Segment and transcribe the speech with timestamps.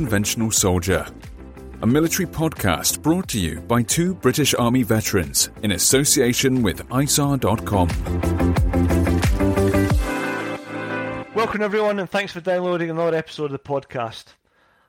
[0.00, 1.06] Unconventional Soldier,
[1.82, 7.88] a military podcast brought to you by two British Army veterans in association with ISARR.com.
[11.34, 14.24] Welcome, everyone, and thanks for downloading another episode of the podcast.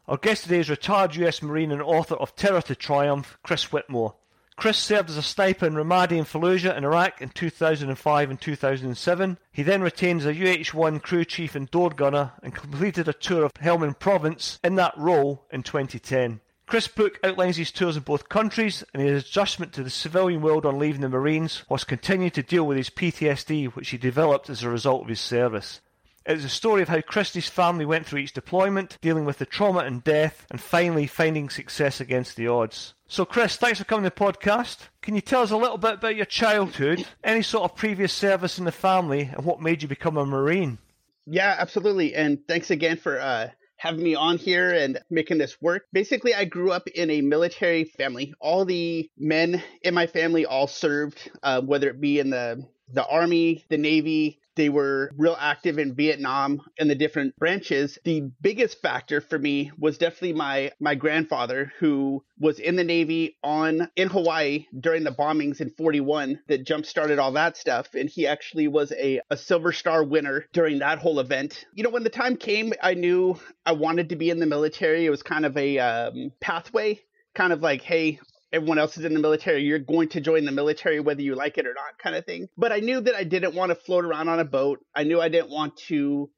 [0.07, 4.15] Our guest today is retired US Marine and author of Terror to Triumph, Chris Whittemore.
[4.57, 9.37] Chris served as a sniper in Ramadi and Fallujah in Iraq in 2005 and 2007.
[9.51, 13.45] He then retained as a UH-1 crew chief and door gunner and completed a tour
[13.45, 16.41] of Helmand Province in that role in 2010.
[16.67, 20.65] Chris' book outlines his tours in both countries and his adjustment to the civilian world
[20.65, 24.63] on leaving the Marines, whilst continuing to deal with his PTSD which he developed as
[24.63, 25.81] a result of his service.
[26.25, 29.25] It is a story of how Chris and his family went through each deployment, dealing
[29.25, 32.93] with the trauma and death, and finally finding success against the odds.
[33.07, 34.87] So, Chris, thanks for coming to the podcast.
[35.01, 38.59] Can you tell us a little bit about your childhood, any sort of previous service
[38.59, 40.77] in the family, and what made you become a Marine?
[41.25, 42.13] Yeah, absolutely.
[42.13, 45.85] And thanks again for uh, having me on here and making this work.
[45.91, 48.33] Basically, I grew up in a military family.
[48.39, 53.05] All the men in my family all served, uh, whether it be in the the
[53.07, 57.97] army, the navy, they were real active in Vietnam and the different branches.
[58.03, 63.37] The biggest factor for me was definitely my my grandfather who was in the Navy
[63.43, 67.93] on in Hawaii during the bombings in 41 that jump started all that stuff.
[67.93, 71.65] And he actually was a, a Silver Star winner during that whole event.
[71.73, 75.05] You know, when the time came, I knew I wanted to be in the military.
[75.05, 76.99] It was kind of a um, pathway
[77.33, 78.19] kind of like, hey,
[78.53, 79.63] everyone else is in the military.
[79.63, 82.49] You're going to join the military whether you like it or not, kind of thing.
[82.57, 84.79] But I knew that I didn't want to float around on a boat.
[84.95, 86.29] I knew I didn't want to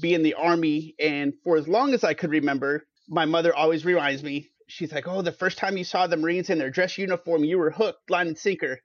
[0.00, 0.94] be in the army.
[0.98, 5.08] And for as long as I could remember, my mother always reminds me, she's like,
[5.08, 8.10] Oh, the first time you saw the Marines in their dress uniform, you were hooked,
[8.10, 8.80] line and sinker.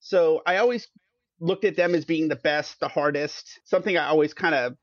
[0.00, 0.88] So I always
[1.40, 4.76] looked at them as being the best, the hardest, something I always kind of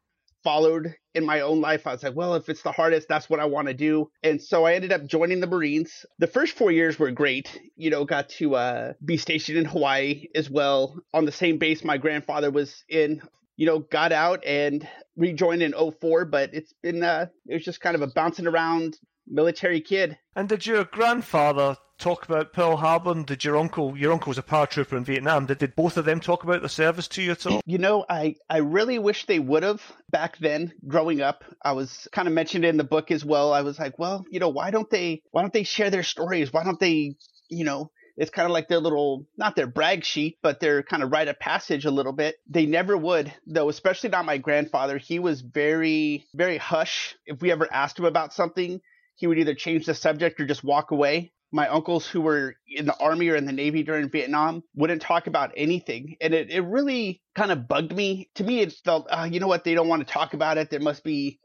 [0.44, 1.86] followed in my own life.
[1.86, 4.10] I was like, well, if it's the hardest, that's what I want to do.
[4.24, 6.06] And so I ended up joining the Marines.
[6.20, 7.60] The first four years were great.
[7.76, 11.84] You know, got to uh, be stationed in Hawaii as well on the same base
[11.84, 13.22] my grandfather was in.
[13.58, 17.82] You know, got out and rejoined in 04, but it's been, uh, it was just
[17.82, 18.98] kind of a bouncing around
[19.30, 20.18] military kid.
[20.36, 23.12] And did your grandfather talk about Pearl Harbor?
[23.12, 26.06] And did your uncle, your uncle was a paratrooper in Vietnam, did, did both of
[26.06, 27.62] them talk about the service to you at all?
[27.66, 31.44] You know, I, I really wish they would have back then growing up.
[31.62, 33.54] I was kind of mentioned in the book as well.
[33.54, 36.52] I was like, well, you know, why don't they, why don't they share their stories?
[36.54, 37.16] Why don't they,
[37.50, 41.04] you know, it's kind of like their little, not their brag sheet, but their kind
[41.04, 42.36] of rite of passage a little bit.
[42.50, 44.98] They never would, though, especially not my grandfather.
[44.98, 47.16] He was very, very hush.
[47.26, 48.82] If we ever asked him about something,
[49.20, 51.34] he would either change the subject or just walk away.
[51.52, 55.28] My uncles who were in the army or in the navy during Vietnam wouldn't talk
[55.28, 56.16] about anything.
[56.22, 58.30] And it, it really kind of bugged me.
[58.36, 60.70] To me, it felt, uh, you know what, they don't want to talk about it.
[60.70, 61.38] There must be,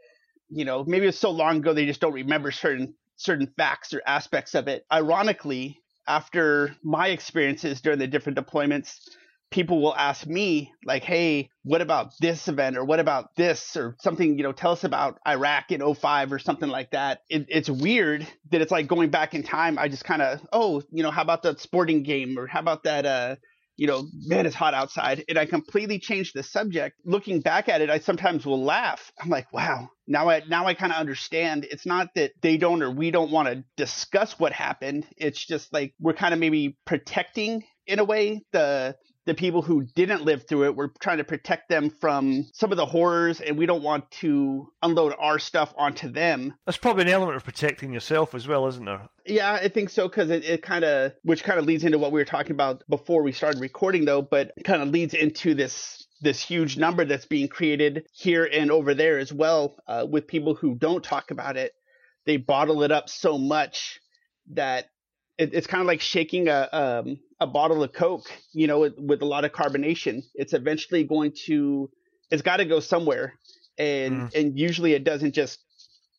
[0.49, 4.03] you know, maybe it's so long ago they just don't remember certain certain facts or
[4.07, 4.85] aspects of it.
[4.93, 8.99] Ironically, after my experiences during the different deployments,
[9.55, 13.95] people will ask me like, "Hey, what about this event or what about this or
[14.01, 17.71] something, you know, tell us about Iraq in 05 or something like that." It, it's
[17.71, 19.79] weird that it's like going back in time.
[19.79, 22.83] I just kind of, "Oh, you know, how about that sporting game or how about
[22.83, 23.37] that uh
[23.77, 25.25] you know, man, it's hot outside.
[25.29, 26.97] And I completely changed the subject.
[27.05, 29.11] Looking back at it, I sometimes will laugh.
[29.21, 31.67] I'm like, wow, now I now I kind of understand.
[31.69, 35.07] It's not that they don't or we don't want to discuss what happened.
[35.17, 39.85] It's just like we're kind of maybe protecting in a way the the people who
[39.95, 40.77] didn't live through it.
[40.77, 44.69] We're trying to protect them from some of the horrors, and we don't want to
[44.83, 46.55] unload our stuff onto them.
[46.67, 49.09] That's probably an element of protecting yourself as well, isn't there?
[49.27, 52.13] Yeah, I think so because it, it kind of, which kind of leads into what
[52.13, 56.07] we were talking about before we started recording, though, but kind of leads into this
[56.21, 60.55] this huge number that's being created here and over there as well uh, with people
[60.55, 61.73] who don't talk about it.
[62.25, 64.01] They bottle it up so much
[64.53, 64.87] that
[65.39, 68.99] it, it's kind of like shaking a um, a bottle of Coke, you know, with,
[68.99, 70.23] with, a lot of carbonation.
[70.35, 71.91] It's eventually going to,
[72.31, 73.35] it's got to go somewhere,
[73.79, 74.35] and mm.
[74.35, 75.59] and usually it doesn't just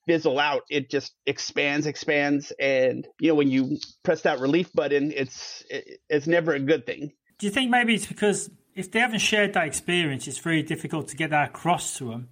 [0.06, 0.64] fizzle out.
[0.70, 6.00] It just expands, expands, and you know when you press that relief button, it's it,
[6.10, 7.14] it's never a good thing.
[7.38, 11.08] Do you think maybe it's because if they haven't shared that experience, it's very difficult
[11.10, 12.30] to get that across to them?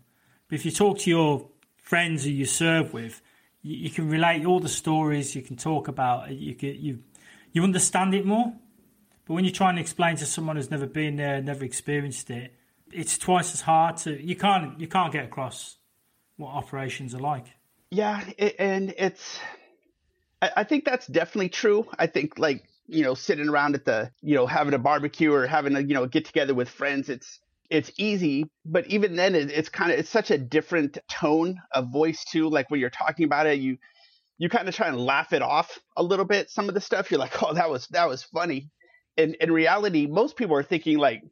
[0.50, 3.22] But if you talk to your friends who you serve with,
[3.64, 5.36] you, you can relate all the stories.
[5.36, 6.32] You can talk about.
[6.32, 7.00] You you
[7.52, 8.54] you understand it more.
[9.26, 12.54] But when you're trying to explain to someone who's never been there, never experienced it,
[12.92, 14.22] it's twice as hard to.
[14.22, 15.78] You can't you can't get across
[16.38, 17.46] what operations are like.
[17.90, 19.40] Yeah, it, and it's.
[20.42, 21.88] I, I think that's definitely true.
[21.98, 25.48] I think like you know sitting around at the you know having a barbecue or
[25.48, 27.10] having a you know get together with friends.
[27.10, 27.40] It's
[27.74, 31.92] it's easy, but even then, it, it's kind of it's such a different tone of
[31.92, 32.48] voice too.
[32.48, 33.80] Like when you're talking about it, you
[34.38, 36.52] you kind of try and laugh it off a little bit.
[36.52, 38.70] Some of the stuff you're like, oh, that was that was funny.
[39.18, 41.24] And in reality, most people are thinking like,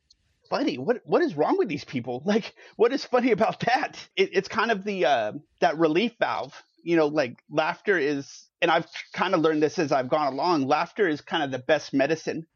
[0.49, 0.79] funny.
[0.79, 2.23] What what is wrong with these people?
[2.31, 3.97] Like, what is funny about that?
[4.15, 6.59] It, it's kind of the uh, that relief valve.
[6.83, 10.67] You know, like laughter is, and I've kind of learned this as I've gone along.
[10.67, 12.47] Laughter is kind of the best medicine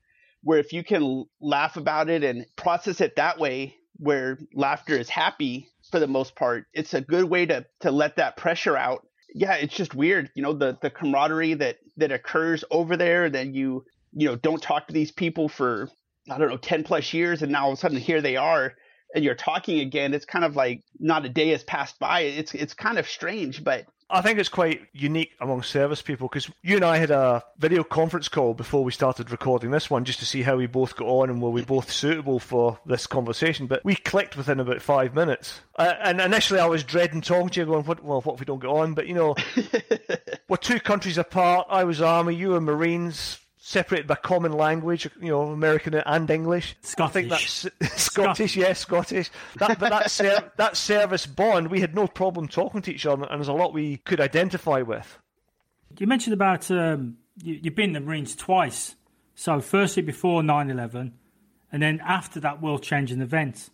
[0.46, 5.10] where if you can laugh about it and process it that way, where laughter is
[5.10, 9.08] happy for the most part, it's a good way to to let that pressure out.
[9.34, 13.32] Yeah, it's just weird, you know, the the camaraderie that that occurs over there.
[13.32, 15.90] Then you you know don't talk to these people for
[16.30, 18.74] I don't know ten plus years, and now all of a sudden here they are,
[19.16, 20.14] and you're talking again.
[20.14, 22.22] It's kind of like not a day has passed by.
[22.22, 26.50] It's it's kind of strange, but I think it's quite unique among service people because
[26.62, 30.20] you and I had a video conference call before we started recording this one just
[30.20, 33.66] to see how we both got on and were we both suitable for this conversation.
[33.66, 35.60] But we clicked within about five minutes.
[35.76, 38.46] Uh, and initially I was dreading talking to you, going, what, well, what if we
[38.46, 38.94] don't get on?
[38.94, 39.36] But you know,
[40.48, 41.68] we're two countries apart.
[41.70, 46.76] I was Army, you were Marines separated by common language, you know, American and English.
[46.82, 47.10] Scottish.
[47.10, 47.30] I think
[47.82, 49.32] that's Scottish, yes, Scottish.
[49.58, 53.24] That, but that, ser- that service bond, we had no problem talking to each other,
[53.24, 55.18] and there's a lot we could identify with.
[55.98, 58.96] You mentioned about um, you, you've been in the Marines twice.
[59.34, 61.14] So, firstly, before 9 11,
[61.72, 63.72] and then after that world changing event.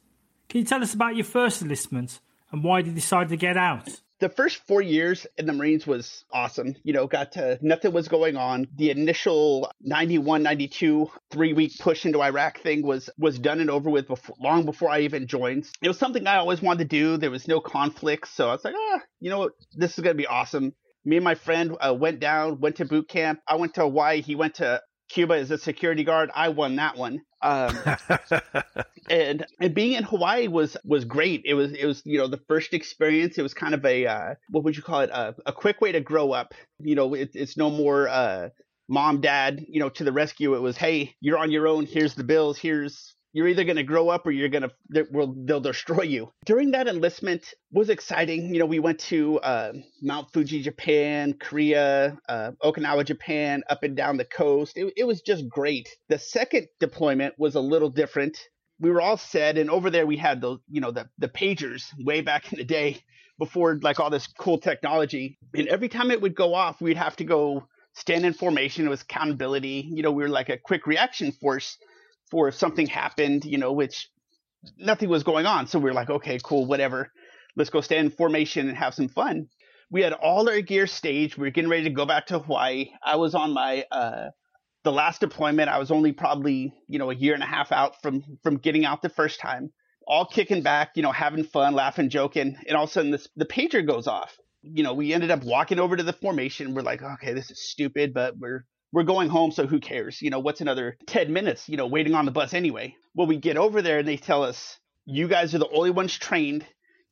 [0.47, 4.01] Can you tell us about your first enlistment and why you decided to get out?
[4.21, 6.75] The first four years in the Marines was awesome.
[6.83, 8.68] You know, got to nothing was going on.
[8.77, 13.89] The initial 91, 92, three week push into Iraq thing was was done and over
[13.89, 15.68] with before, long before I even joined.
[15.81, 17.18] It was something I always wanted to do.
[17.18, 20.13] There was no conflict, so I was like, ah, you know what, this is gonna
[20.13, 20.74] be awesome.
[21.03, 23.39] Me and my friend uh, went down, went to boot camp.
[23.48, 24.22] I went to Hawaii.
[24.22, 26.29] He went to Cuba as a security guard.
[26.34, 27.22] I won that one.
[27.43, 27.77] Um,
[29.10, 31.41] and and being in Hawaii was was great.
[31.45, 33.38] It was it was you know the first experience.
[33.38, 35.91] It was kind of a uh, what would you call it a, a quick way
[35.91, 36.53] to grow up.
[36.79, 38.50] You know, it, it's no more uh,
[38.88, 40.55] mom dad you know to the rescue.
[40.55, 41.86] It was hey you're on your own.
[41.86, 42.57] Here's the bills.
[42.57, 44.71] Here's you're either going to grow up or you're going to
[45.45, 46.31] they'll destroy you.
[46.45, 48.53] During that enlistment was exciting.
[48.53, 53.95] You know we went to uh, mount fuji japan korea uh, okinawa japan up and
[53.95, 54.77] down the coast.
[54.77, 55.89] It, it was just great.
[56.09, 58.38] The second deployment was a little different.
[58.79, 61.83] We were all set and over there we had the you know the, the pagers
[62.00, 63.01] way back in the day
[63.39, 65.38] before like all this cool technology.
[65.55, 68.85] And every time it would go off we'd have to go stand in formation.
[68.85, 69.88] It was accountability.
[69.89, 71.77] You know we were like a quick reaction force
[72.31, 74.09] for if something happened, you know, which
[74.77, 75.67] nothing was going on.
[75.67, 77.11] So we were like, okay, cool, whatever.
[77.55, 79.47] Let's go stand in formation and have some fun.
[79.91, 81.38] We had all our gear staged.
[81.38, 82.91] We were getting ready to go back to Hawaii.
[83.03, 84.29] I was on my uh,
[84.83, 85.69] the last deployment.
[85.69, 88.85] I was only probably you know a year and a half out from from getting
[88.85, 89.71] out the first time.
[90.07, 93.27] All kicking back, you know, having fun, laughing, joking, and all of a sudden this,
[93.35, 94.35] the pager goes off.
[94.63, 96.73] You know, we ended up walking over to the formation.
[96.73, 100.21] We're like, okay, this is stupid, but we're we're going home, so who cares?
[100.21, 102.95] You know, what's another 10 minutes, you know, waiting on the bus anyway?
[103.15, 106.17] Well, we get over there and they tell us, you guys are the only ones
[106.17, 106.65] trained.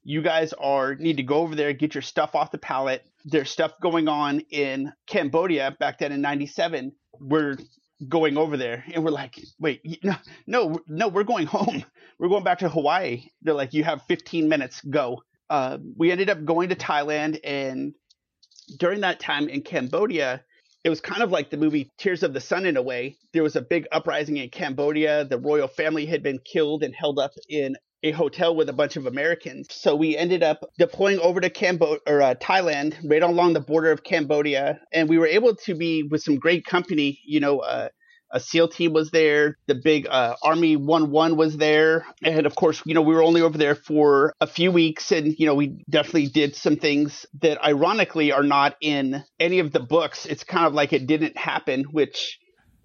[0.04, 3.06] You guys are need to go over there, get your stuff off the pallet.
[3.26, 6.94] There's stuff going on in Cambodia back then in 97.
[7.20, 7.58] We're
[8.08, 10.16] going over there and we're like wait no
[10.48, 11.84] no no we're going home
[12.18, 16.30] we're going back to hawaii they're like you have 15 minutes go uh, we ended
[16.30, 17.94] up going to thailand and
[18.78, 20.44] during that time in cambodia
[20.84, 23.18] it was kind of like the movie Tears of the Sun in a way.
[23.34, 25.26] There was a big uprising in Cambodia.
[25.26, 28.96] The royal family had been killed and held up in a hotel with a bunch
[28.96, 29.68] of Americans.
[29.72, 33.92] So we ended up deploying over to Cambo- or uh, Thailand, right along the border
[33.92, 37.20] of Cambodia, and we were able to be with some great company.
[37.26, 37.90] You know, uh,
[38.32, 39.58] a SEAL team was there.
[39.68, 43.24] The big uh, Army One One was there, and of course, you know, we were
[43.24, 47.26] only over there for a few weeks, and you know, we definitely did some things
[47.42, 50.26] that, ironically, are not in any of the books.
[50.26, 52.40] It's kind of like it didn't happen, which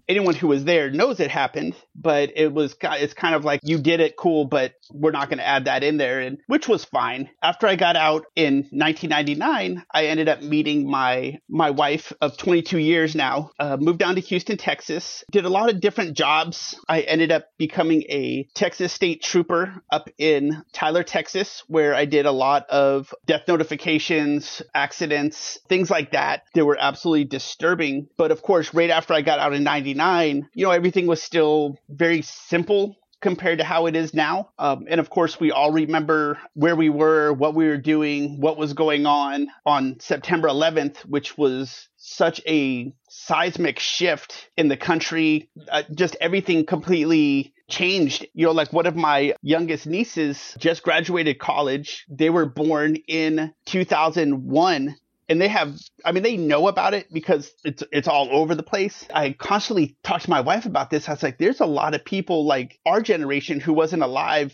[0.09, 3.79] anyone who was there knows it happened, but it was it's kind of like you
[3.79, 6.85] did it cool, but we're not going to add that in there, and which was
[6.85, 7.31] fine.
[7.43, 12.79] After I got out in 1999, I ended up meeting my my wife of 22
[12.79, 13.51] years now.
[13.59, 15.25] Uh, moved down to Houston, Texas.
[15.31, 16.79] Did a lot of different jobs.
[16.89, 22.27] I ended up becoming a Texas State Trooper up in Tyler, Texas, where I did
[22.27, 26.43] a lot of death notifications, accidents, things like that.
[26.55, 28.09] They were absolutely disturbing.
[28.17, 29.94] But of course, right after I got out in 99
[30.55, 34.51] you know, everything was still very simple compared to how it is now.
[34.59, 38.59] Um, and of course, we all remember where we were, what we were doing, what
[38.59, 45.49] was going on on September 11th, which was such a seismic shift in the country.
[45.73, 48.27] Uh, just everything completely changed.
[48.35, 52.05] You know, like one of my youngest nieces just graduated college.
[52.11, 54.97] They were born in 2001
[55.29, 58.63] and they have i mean they know about it because it's it's all over the
[58.63, 59.07] place.
[59.13, 61.09] I constantly talk to my wife about this.
[61.09, 64.53] I was like there's a lot of people like our generation who wasn't alive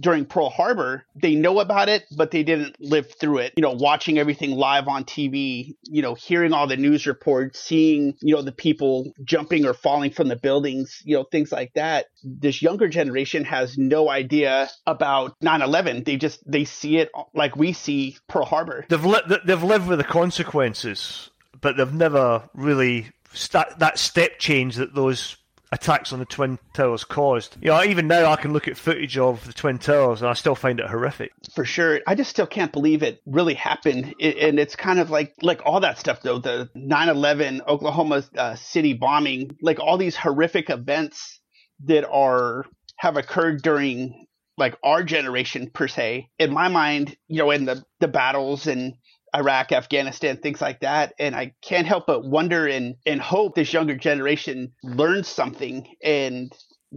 [0.00, 3.52] during Pearl Harbor, they know about it, but they didn't live through it.
[3.56, 8.14] You know, watching everything live on TV, you know, hearing all the news reports, seeing,
[8.20, 12.06] you know, the people jumping or falling from the buildings, you know, things like that.
[12.24, 16.04] This younger generation has no idea about 9/11.
[16.04, 18.86] They just they see it like we see Pearl Harbor.
[18.88, 21.30] They've li- they've lived with the consequences,
[21.60, 25.36] but they've never really st- that step change that those
[25.72, 27.56] attacks on the Twin Towers caused.
[27.60, 30.34] You know, even now I can look at footage of the Twin Towers and I
[30.34, 31.32] still find it horrific.
[31.54, 32.00] For sure.
[32.06, 34.14] I just still can't believe it really happened.
[34.20, 38.94] and it's kind of like, like all that stuff though, the 9-11 Oklahoma uh, City
[38.94, 41.40] bombing, like all these horrific events
[41.84, 42.64] that are,
[42.96, 46.28] have occurred during like our generation per se.
[46.38, 48.94] In my mind, you know, in the, the battles and
[49.34, 51.14] Iraq, Afghanistan, things like that.
[51.18, 55.86] And I can't help but wonder and, and hope this younger generation learns something.
[56.02, 56.52] And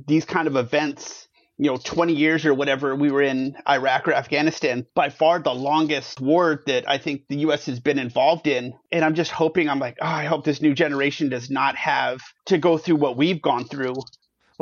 [0.07, 4.13] these kind of events you know 20 years or whatever we were in Iraq or
[4.13, 8.73] Afghanistan by far the longest war that I think the US has been involved in.
[8.91, 12.21] And I'm just hoping I'm like oh I hope this new generation does not have
[12.47, 13.93] to go through what we've gone through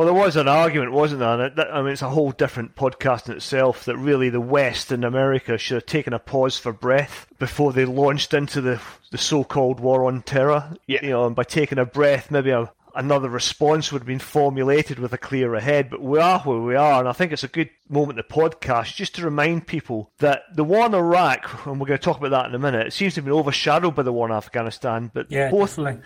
[0.01, 1.71] well, there was an argument, wasn't there?
[1.71, 5.59] I mean, it's a whole different podcast in itself that really the West and America
[5.59, 8.81] should have taken a pause for breath before they launched into the
[9.11, 10.75] the so-called war on terror.
[10.87, 11.01] Yeah.
[11.03, 14.97] You know, and by taking a breath, maybe a, another response would have been formulated
[14.97, 15.91] with a clearer head.
[15.91, 18.95] But we are where we are, and I think it's a good moment to podcast
[18.95, 22.31] just to remind people that the war in Iraq, and we're going to talk about
[22.31, 25.11] that in a minute, it seems to have been overshadowed by the war in Afghanistan.
[25.13, 25.75] But yeah, both.
[25.75, 26.01] Definitely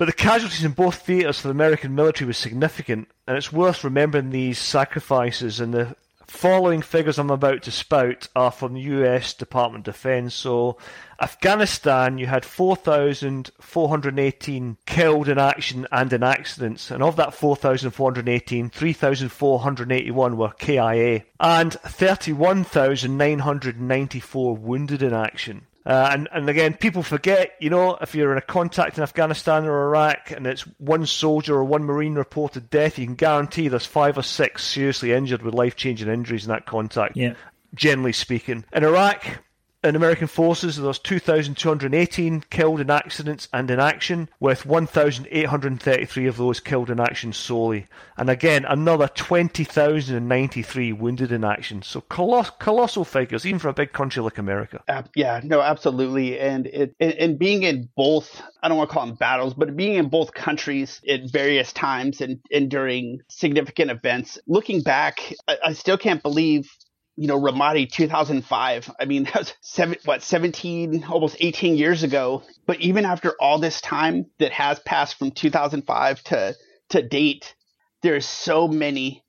[0.00, 3.84] but the casualties in both theatres for the American military was significant, and it's worth
[3.84, 5.60] remembering these sacrifices.
[5.60, 5.94] And the
[6.26, 10.34] following figures I'm about to spout are from the US Department of Defense.
[10.34, 10.78] So,
[11.20, 20.36] Afghanistan, you had 4,418 killed in action and in accidents, and of that 4,418, 3,481
[20.38, 25.66] were KIA, and 31,994 wounded in action.
[25.86, 29.64] Uh, and, and again, people forget, you know, if you're in a contact in Afghanistan
[29.64, 33.86] or Iraq and it's one soldier or one Marine reported death, you can guarantee there's
[33.86, 37.34] five or six seriously injured with life changing injuries in that contact, yeah.
[37.74, 38.64] generally speaking.
[38.72, 39.42] In Iraq,
[39.82, 46.36] in American forces, there was 2,218 killed in accidents and in action, with 1,833 of
[46.36, 47.86] those killed in action solely.
[48.16, 51.80] And again, another 20,093 wounded in action.
[51.80, 54.82] So coloss- colossal figures, even for a big country like America.
[54.86, 56.38] Uh, yeah, no, absolutely.
[56.38, 59.94] And it, and being in both, I don't want to call them battles, but being
[59.94, 65.72] in both countries at various times and, and during significant events, looking back, I, I
[65.72, 66.70] still can't believe
[67.16, 68.90] you know, Ramadi 2005.
[68.98, 72.42] I mean, that was seven, what, 17, almost 18 years ago.
[72.66, 76.56] But even after all this time that has passed from 2005 to,
[76.90, 77.54] to date,
[78.02, 79.24] there's so many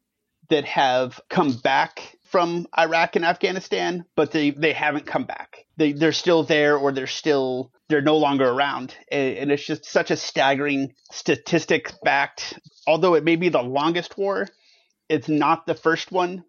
[0.50, 5.65] that have come back from Iraq and Afghanistan, but they, they haven't come back.
[5.75, 8.95] They, they're still there or they're still, they're no longer around.
[9.11, 12.57] And, it's just such a staggering statistic fact.
[12.88, 14.47] Although it may be the longest war,
[15.09, 16.45] it's not the first one.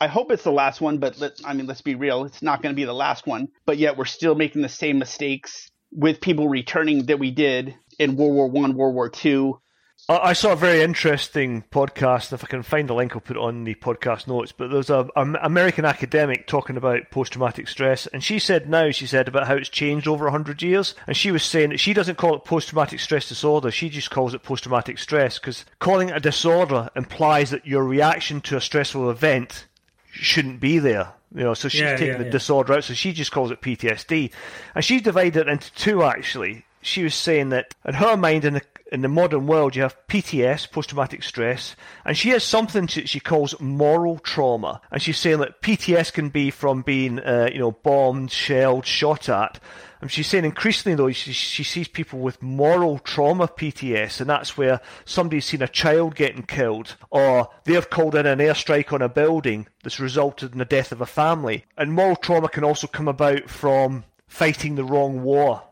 [0.00, 2.24] I hope it's the last one, but let, I mean, let's be real.
[2.24, 3.48] It's not going to be the last one.
[3.64, 8.16] But yet we're still making the same mistakes with people returning that we did in
[8.16, 9.60] World War One, World War Two,
[10.06, 12.32] I saw a very interesting podcast.
[12.32, 14.52] If I can find the link, I'll put it on the podcast notes.
[14.52, 19.06] But there's a, American academic talking about post traumatic stress, and she said now she
[19.06, 22.18] said about how it's changed over hundred years, and she was saying that she doesn't
[22.18, 23.70] call it post traumatic stress disorder.
[23.70, 27.84] She just calls it post traumatic stress because calling it a disorder implies that your
[27.84, 29.68] reaction to a stressful event
[30.14, 31.08] shouldn't be there.
[31.34, 32.30] You know, so she's Yeah, taking yeah, the yeah.
[32.30, 32.84] disorder out.
[32.84, 34.30] So she just calls it PTSD,
[34.74, 36.64] and she divided it into two actually.
[36.82, 39.96] She was saying that in her mind, in the in the modern world, you have
[40.08, 41.74] PTS, post traumatic stress,
[42.04, 46.28] and she has something she, she calls moral trauma, and she's saying that PTS can
[46.28, 49.58] be from being, uh, you know, bombed, shelled, shot at.
[50.00, 54.56] And she's saying increasingly though, she, she sees people with moral trauma PTS, and that's
[54.56, 59.08] where somebody's seen a child getting killed, or they've called in an airstrike on a
[59.08, 61.64] building that's resulted in the death of a family.
[61.78, 65.62] And moral trauma can also come about from fighting the wrong war.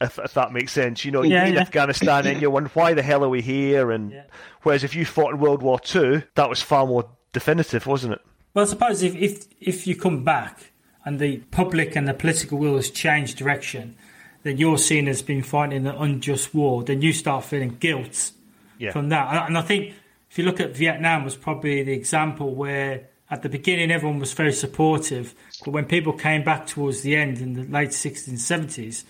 [0.00, 1.60] If, if that makes sense, you know, Yeah, you're in yeah.
[1.60, 3.90] Afghanistan and you're wondering why the hell are we here?
[3.90, 4.22] And Yeah.
[4.62, 8.20] whereas if you fought in World War Two, that was far more definitive, wasn't it?
[8.54, 10.70] Well, I suppose if, if if you come back
[11.04, 13.96] and the public and the political will has changed direction,
[14.44, 16.84] then you're seen as being fighting an unjust war.
[16.84, 18.30] Then you start feeling guilt
[18.78, 18.92] Yeah.
[18.92, 19.28] from that.
[19.30, 19.94] And- And I think
[20.30, 24.32] if you look at Vietnam, was probably the example where at the beginning everyone was
[24.32, 28.38] very supportive, but when people came back towards the end in the late 60s and
[28.38, 29.04] 70s,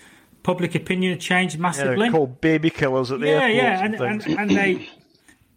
[0.49, 1.95] public opinion had changed Yeah, massively.
[1.97, 4.89] they're called baby killers at the yeah, yeah, and, and, and, and they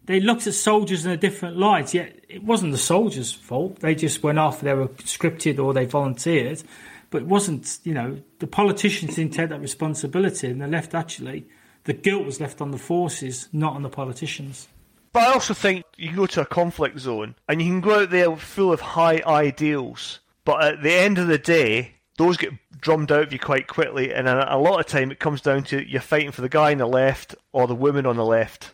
[0.05, 1.93] they looked at soldiers in a different light.
[1.93, 3.79] Yet it wasn't the soldiers' fault.
[3.79, 4.61] They just went off.
[4.61, 6.61] They were conscripted or they volunteered,
[7.09, 7.79] but it wasn't.
[7.83, 11.45] You know, the politicians didn't take that responsibility, and they left actually.
[11.85, 14.67] The guilt was left on the forces, not on the politicians.
[15.11, 18.09] But I also think you go to a conflict zone and you can go out
[18.09, 23.11] there full of high ideals, but at the end of the day, those get drummed
[23.11, 26.01] out of you quite quickly, and a, lot of time it comes down to you're
[26.01, 28.73] fighting for the guy on the left or the woman on the left.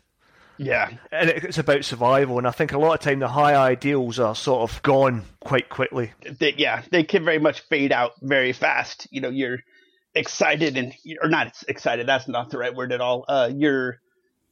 [0.58, 0.90] Yeah.
[1.12, 4.36] And it's about survival, and I think a lot of time the high ideals are
[4.36, 6.12] sort of gone quite quickly.
[6.22, 9.08] They, yeah, they can very much fade out very fast.
[9.10, 9.60] You know, you're
[10.14, 12.08] excited and or not excited.
[12.08, 13.24] That's not the right word at all.
[13.28, 14.00] Uh, you're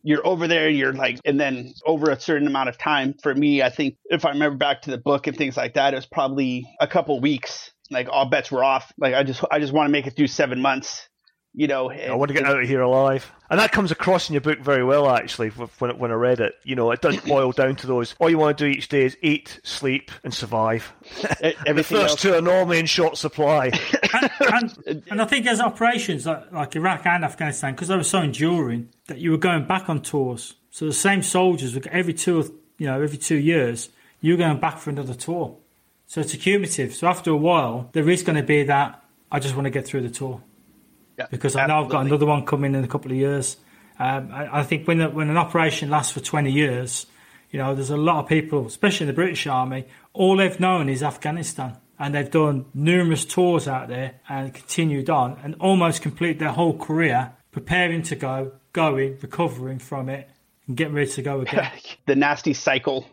[0.01, 0.69] you're over there.
[0.69, 3.15] You're like, and then over a certain amount of time.
[3.21, 5.93] For me, I think if I remember back to the book and things like that,
[5.93, 7.71] it was probably a couple weeks.
[7.89, 8.91] Like all bets were off.
[8.97, 11.07] Like I just I just want to make it through seven months.
[11.53, 13.31] You know, I want to get out of here alive.
[13.49, 16.53] And that comes across in your book very well, actually, when, when I read it.
[16.63, 18.13] You know, it does boil down to those.
[18.19, 20.93] All you want to do each day is eat, sleep, and survive.
[21.21, 23.71] the everything first else- two are normally in short supply.
[24.13, 28.21] and, and I think as operations like, like Iraq and Afghanistan, because they were so
[28.21, 30.53] enduring, that you were going back on tours.
[30.69, 33.89] So the same soldiers, would- every two, you know, every two years,
[34.21, 35.57] you were going back for another tour.
[36.07, 36.95] So it's accumulative.
[36.95, 39.03] So after a while, there is going to be that.
[39.29, 40.41] I just want to get through the tour
[41.19, 43.57] Yeah, because I know I've got another one coming in a couple of years.
[43.99, 47.07] Um, I, I think when the, when an operation lasts for 20 years,
[47.51, 50.87] you know, there's a lot of people, especially in the British Army, all they've known
[50.87, 51.77] is Afghanistan.
[51.99, 56.77] And they've done numerous tours out there and continued on and almost complete their whole
[56.77, 60.29] career preparing to go, going, recovering from it,
[60.67, 61.71] and getting ready to go again.
[62.05, 63.09] the nasty cycle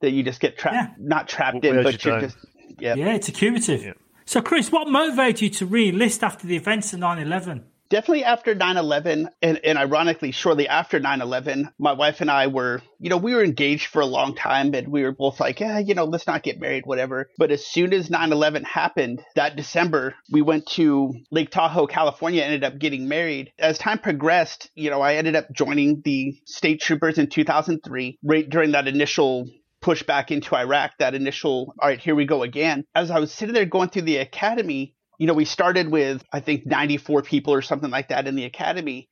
[0.00, 0.94] that you just get trapped, Yeah.
[0.98, 2.28] not trapped Wears in, you but you're down.
[2.28, 2.38] just
[2.78, 2.94] yeah.
[2.94, 3.96] yeah, it's accumulative.
[4.24, 7.64] So, Chris, what motivated you to re enlist after the events of 9 11?
[7.90, 13.08] definitely after 9-11 and, and ironically shortly after 9-11 my wife and i were you
[13.08, 15.94] know we were engaged for a long time and we were both like yeah you
[15.94, 20.42] know let's not get married whatever but as soon as 9-11 happened that december we
[20.42, 25.14] went to lake tahoe california ended up getting married as time progressed you know i
[25.14, 29.48] ended up joining the state troopers in 2003 right during that initial
[29.80, 33.32] push back into iraq that initial all right here we go again as i was
[33.32, 37.52] sitting there going through the academy you know, we started with, I think, 94 people
[37.52, 39.08] or something like that in the academy.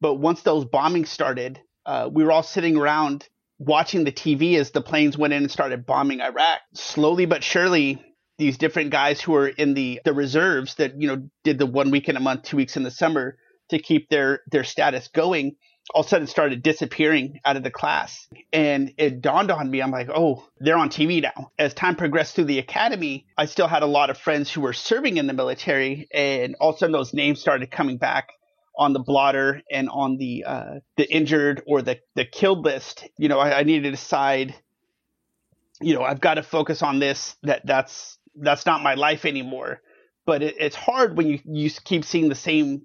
[0.00, 3.28] But once those bombings started, uh, we were all sitting around
[3.58, 6.60] watching the TV as the planes went in and started bombing Iraq.
[6.74, 8.00] Slowly but surely,
[8.38, 11.90] these different guys who were in the, the reserves that, you know, did the one
[11.90, 13.36] week in a month, two weeks in the summer
[13.70, 15.56] to keep their, their status going
[15.94, 18.26] all of a sudden started disappearing out of the class.
[18.52, 21.50] And it dawned on me, I'm like, oh, they're on TV now.
[21.58, 24.72] As time progressed through the academy, I still had a lot of friends who were
[24.72, 28.30] serving in the military, and all of a sudden those names started coming back
[28.76, 33.08] on the blotter and on the uh, the injured or the the killed list.
[33.18, 34.54] You know, I, I needed to decide.
[35.80, 37.36] You know, I've got to focus on this.
[37.42, 39.80] That that's that's not my life anymore.
[40.26, 42.82] But it, it's hard when you you keep seeing the same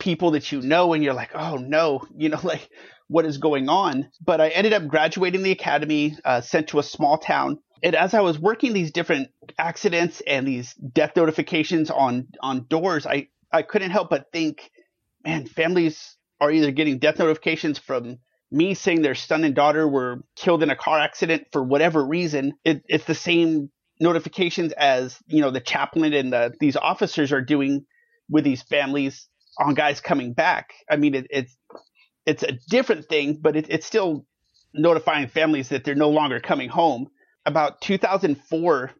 [0.00, 2.68] people that you know and you're like, oh no, you know, like
[3.06, 4.10] what is going on?
[4.24, 7.58] But I ended up graduating the academy, uh, sent to a small town.
[7.82, 13.06] And as I was working these different accidents and these death notifications on on doors,
[13.06, 14.70] I I couldn't help but think,
[15.24, 18.18] man, families are either getting death notifications from
[18.50, 22.54] me saying their son and daughter were killed in a car accident for whatever reason.
[22.64, 27.42] It, it's the same notifications as you know the chaplain and the, these officers are
[27.42, 27.86] doing
[28.28, 29.28] with these families
[29.60, 30.72] on guys coming back.
[30.90, 31.56] I mean, it, it's
[32.26, 34.26] it's a different thing, but it, it's still
[34.74, 37.08] notifying families that they're no longer coming home.
[37.46, 38.90] About 2004,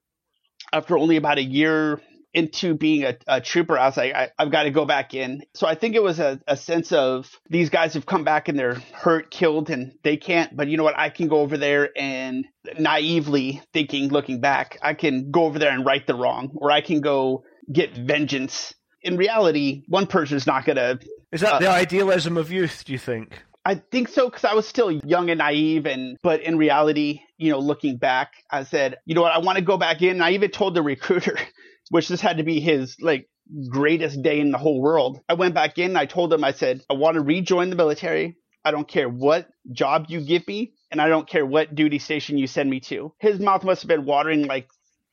[0.73, 2.01] after only about a year
[2.33, 5.43] into being a, a trooper, I was like, I, have got to go back in.
[5.55, 8.59] So I think it was a, a sense of these guys have come back and
[8.59, 10.57] they're hurt, killed, and they can't.
[10.57, 10.99] But you know what?
[10.99, 12.47] I can go over there and
[12.79, 16.81] naively thinking, looking back, I can go over there and right the wrong, or I
[16.81, 20.99] can go get vengeance in reality, one person is not going to.
[21.33, 22.85] Is that uh, the idealism of youth?
[22.85, 23.43] Do you think?
[23.65, 27.51] I think so because I was still young and naive, and but in reality, you
[27.51, 30.23] know, looking back, I said, you know what, I want to go back in.
[30.23, 31.39] I even told the recruiter,
[31.91, 33.29] which this had to be his like
[33.69, 35.21] greatest day in the whole world.
[35.29, 35.97] I went back in.
[35.97, 38.37] I told him, I said, I want to rejoin the military.
[38.65, 42.39] I don't care what job you give me, and I don't care what duty station
[42.39, 43.13] you send me to.
[43.19, 44.69] His mouth must have been watering like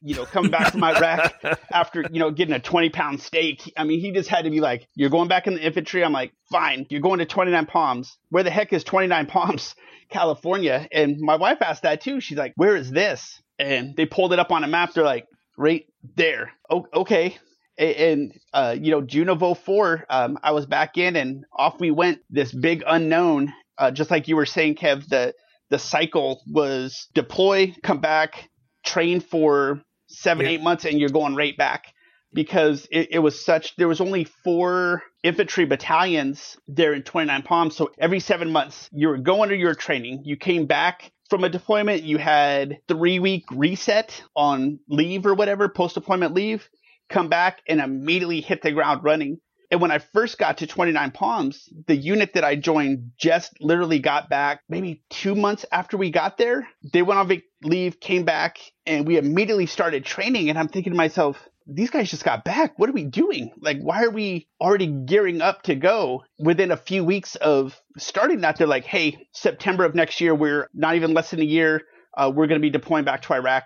[0.08, 1.34] you know, coming back from Iraq
[1.72, 3.74] after, you know, getting a 20 pound steak.
[3.76, 6.04] I mean, he just had to be like, you're going back in the infantry.
[6.04, 6.86] I'm like, fine.
[6.90, 8.18] You're going to 29 Palms.
[8.30, 9.76] Where the heck is 29 Palms,
[10.10, 10.88] California?
[10.92, 12.22] And my wife asked that too.
[12.22, 13.42] She's like, where is this?
[13.60, 14.94] And they pulled it up on a map.
[14.94, 15.26] They're like,
[15.58, 16.52] right there.
[16.70, 17.38] Oh, okay.
[17.78, 21.92] And, uh, you know, June of 04, um, I was back in and off we
[21.92, 22.20] went.
[22.30, 25.34] This big unknown, uh, just like you were saying, Kev, the,
[25.70, 28.50] the cycle was deploy, come back,
[28.86, 30.54] train for seven, yeah.
[30.54, 31.94] eight months and you're going right back
[32.34, 37.76] because it, it, was such there was only four infantry battalions there in 29 palms.
[37.76, 40.22] So every seven months you were going to your training.
[40.26, 42.04] You came back from a deployment.
[42.04, 46.68] You had three week reset on leave or whatever post deployment leave
[47.10, 49.40] come back and immediately hit the ground running
[49.70, 54.00] and when I first got to 29 Palms, the unit that I joined just literally
[54.00, 56.68] got back maybe two months after we got there.
[56.94, 60.50] They went on leave, came back, and we immediately started training.
[60.50, 62.80] And I'm thinking to myself, these guys just got back.
[62.80, 63.52] What are we doing?
[63.60, 68.42] Like, why are we already gearing up to go within a few weeks of starting
[68.42, 68.58] that?
[68.58, 71.82] They're like, hey, September of next year, we're not even less than a year.
[72.16, 73.66] Uh, we're going to be deploying back to Iraq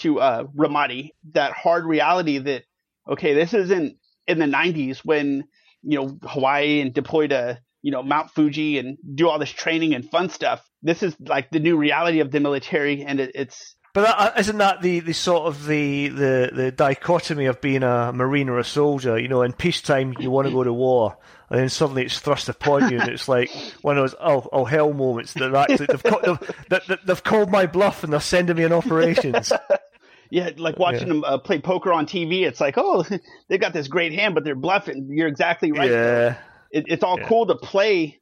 [0.00, 1.12] to uh, Ramadi.
[1.32, 2.64] That hard reality that,
[3.08, 3.96] okay, this isn't
[4.28, 5.44] in the 90s when
[5.82, 9.94] you know Hawaii and deploy to you know Mount Fuji and do all this training
[9.94, 10.64] and fun stuff.
[10.82, 13.74] This is like the new reality of the military, and it, it's.
[13.94, 18.12] But that, isn't that the, the sort of the, the, the dichotomy of being a
[18.12, 19.18] marine or a soldier?
[19.18, 21.16] You know, in peacetime you want to go to war,
[21.50, 24.64] and then suddenly it's thrust upon you, and it's like one of those oh oh
[24.66, 28.72] hell moments that actually they've, they've, they've called my bluff and they're sending me on
[28.72, 29.52] operations.
[30.30, 31.14] Yeah, like watching yeah.
[31.14, 32.46] them uh, play poker on TV.
[32.46, 33.04] It's like, oh,
[33.48, 35.08] they've got this great hand, but they're bluffing.
[35.10, 35.90] You're exactly right.
[35.90, 36.36] Yeah,
[36.70, 37.26] it, it's all yeah.
[37.26, 38.20] cool to play,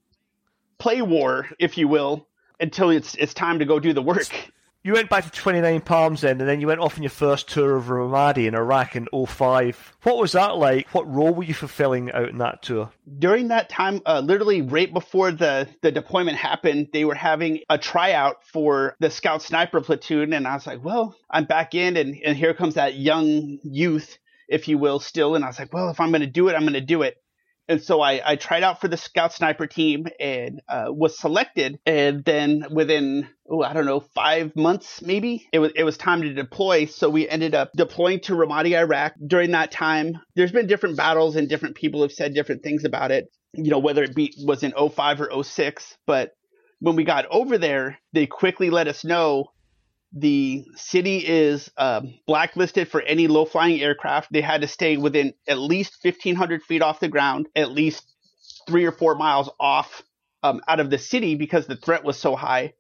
[0.79, 2.29] play war, if you will,
[2.61, 4.53] until it's it's time to go do the work
[4.87, 7.49] you went back to 29 Palms then, and then you went off on your first
[7.49, 9.97] tour of Ramadi in Iraq in 05.
[10.05, 10.87] What was that like?
[10.95, 12.91] What role were you fulfilling out in that tour?
[13.19, 17.79] During that time, uh, literally right before the, the deployment happened, they were having a
[17.79, 20.33] tryout for the Scout Sniper platoon.
[20.33, 24.19] And I was like, well, I'm back in, and, and here comes that young youth,
[24.49, 25.35] if you will, still.
[25.35, 27.03] And I was like, well, if I'm going to do it, I'm going to do
[27.03, 27.21] it
[27.69, 31.79] and so I, I tried out for the scout sniper team and uh, was selected.
[31.85, 36.23] And then within, oh, I don't know, five months maybe, it was it was time
[36.23, 36.87] to deploy.
[36.87, 39.15] So we ended up deploying to Ramadi, Iraq.
[39.27, 43.11] During that time, there's been different battles and different people have said different things about
[43.11, 43.27] it.
[43.55, 46.33] You know, whether it be was in 05 or 06, but
[46.81, 49.47] when we got over there, they quickly let us know
[50.13, 54.33] the city is um, blacklisted for any low flying aircraft.
[54.33, 58.05] They had to stay within at least 1,500 feet off the ground, at least
[58.67, 60.03] three or four miles off
[60.43, 62.75] um, out of the city because the threat was so high.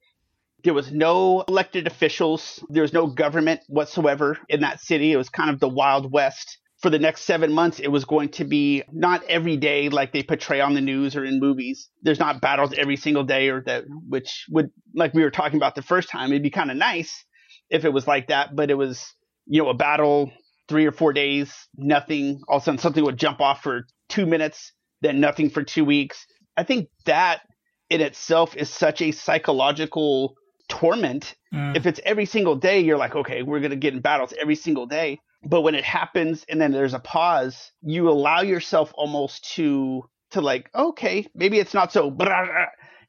[0.65, 2.65] There was no elected officials.
[2.69, 5.13] There was no government whatsoever in that city.
[5.13, 6.59] It was kind of the Wild West.
[6.83, 10.23] For the next seven months, it was going to be not every day like they
[10.23, 11.89] portray on the news or in movies.
[12.03, 15.75] There's not battles every single day or that, which would, like we were talking about
[15.75, 17.25] the first time, it'd be kind of nice
[17.71, 19.15] if it was like that, but it was,
[19.47, 20.31] you know, a battle
[20.69, 22.41] three or four days, nothing.
[22.49, 25.85] All of a sudden something would jump off for two minutes, then nothing for two
[25.85, 26.27] weeks.
[26.57, 27.41] I think that
[27.89, 30.35] in itself is such a psychological
[30.69, 31.35] torment.
[31.55, 31.77] Mm.
[31.77, 34.57] If it's every single day, you're like, okay, we're going to get in battles every
[34.57, 35.21] single day.
[35.45, 40.41] But when it happens and then there's a pause, you allow yourself almost to, to
[40.41, 42.09] like, okay, maybe it's not so,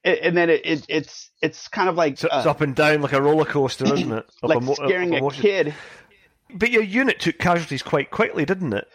[0.03, 3.01] and then it, it it's, it's kind of like, So it's uh, up and down
[3.01, 4.25] like a roller coaster, isn't it?
[4.43, 5.41] Like emo- scaring of a emotion.
[5.41, 5.75] kid.
[6.53, 8.87] But your unit took casualties quite quickly, didn't it?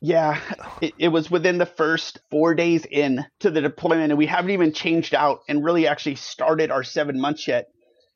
[0.00, 0.40] Yeah,
[0.80, 4.50] it, it was within the first four days in to the deployment, and we haven't
[4.50, 7.68] even changed out and really actually started our seven months yet.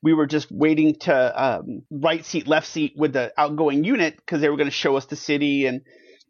[0.03, 4.41] We were just waiting to um, right seat, left seat with the outgoing unit because
[4.41, 5.81] they were going to show us the city and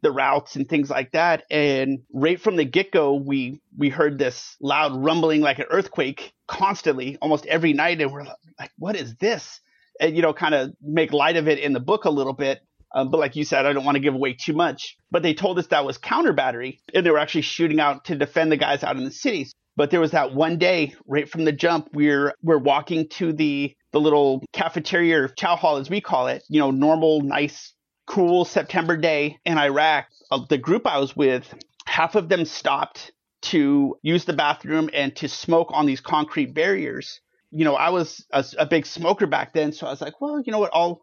[0.02, 1.44] the routes and things like that.
[1.50, 6.34] And right from the get go, we we heard this loud rumbling like an earthquake
[6.48, 8.24] constantly, almost every night, and we're
[8.60, 9.60] like, "What is this?"
[10.00, 12.62] And you know, kind of make light of it in the book a little bit.
[12.94, 14.98] Um, but like you said, I don't want to give away too much.
[15.12, 18.16] But they told us that was counter battery, and they were actually shooting out to
[18.16, 19.54] defend the guys out in the cities.
[19.76, 23.76] But there was that one day, right from the jump, we're we're walking to the
[23.92, 26.44] the little cafeteria or chow hall as we call it.
[26.50, 27.74] You know, normal, nice,
[28.06, 30.08] cool September day in Iraq.
[30.30, 31.54] Uh, the group I was with,
[31.86, 33.12] half of them stopped
[33.44, 37.22] to use the bathroom and to smoke on these concrete barriers.
[37.52, 40.42] You know, I was a, a big smoker back then, so I was like, well,
[40.46, 41.02] you know what, I'll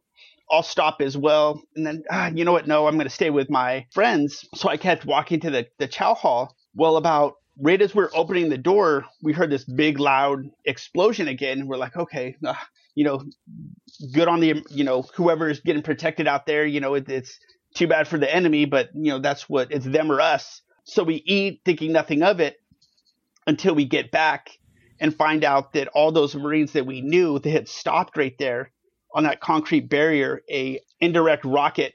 [0.51, 1.63] I'll stop as well.
[1.77, 2.67] And then, ah, you know what?
[2.67, 4.49] No, I'm going to stay with my friends.
[4.55, 6.57] So I kept walking to the, the chow hall.
[6.75, 11.67] Well, about right as we're opening the door, we heard this big, loud explosion again.
[11.67, 13.23] We're like, okay, ah, you know,
[14.13, 16.65] good on the, you know, whoever's getting protected out there.
[16.65, 17.39] You know, it, it's
[17.75, 20.63] too bad for the enemy, but, you know, that's what it's them or us.
[20.85, 22.57] So we eat thinking nothing of it
[23.47, 24.51] until we get back
[25.01, 28.73] and find out that all those Marines that we knew, that had stopped right there
[29.15, 31.95] on that concrete barrier, a indirect rocket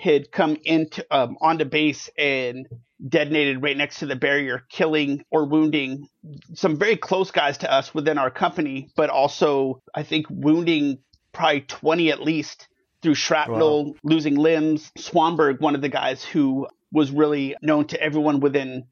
[0.00, 2.66] had come into um, onto base and
[3.06, 6.08] detonated right next to the barrier, killing or wounding
[6.54, 10.98] some very close guys to us within our company, but also I think wounding
[11.32, 12.68] probably 20 at least
[13.02, 14.90] through shrapnel, losing limbs.
[14.98, 18.84] Swanberg, one of the guys who was really known to everyone within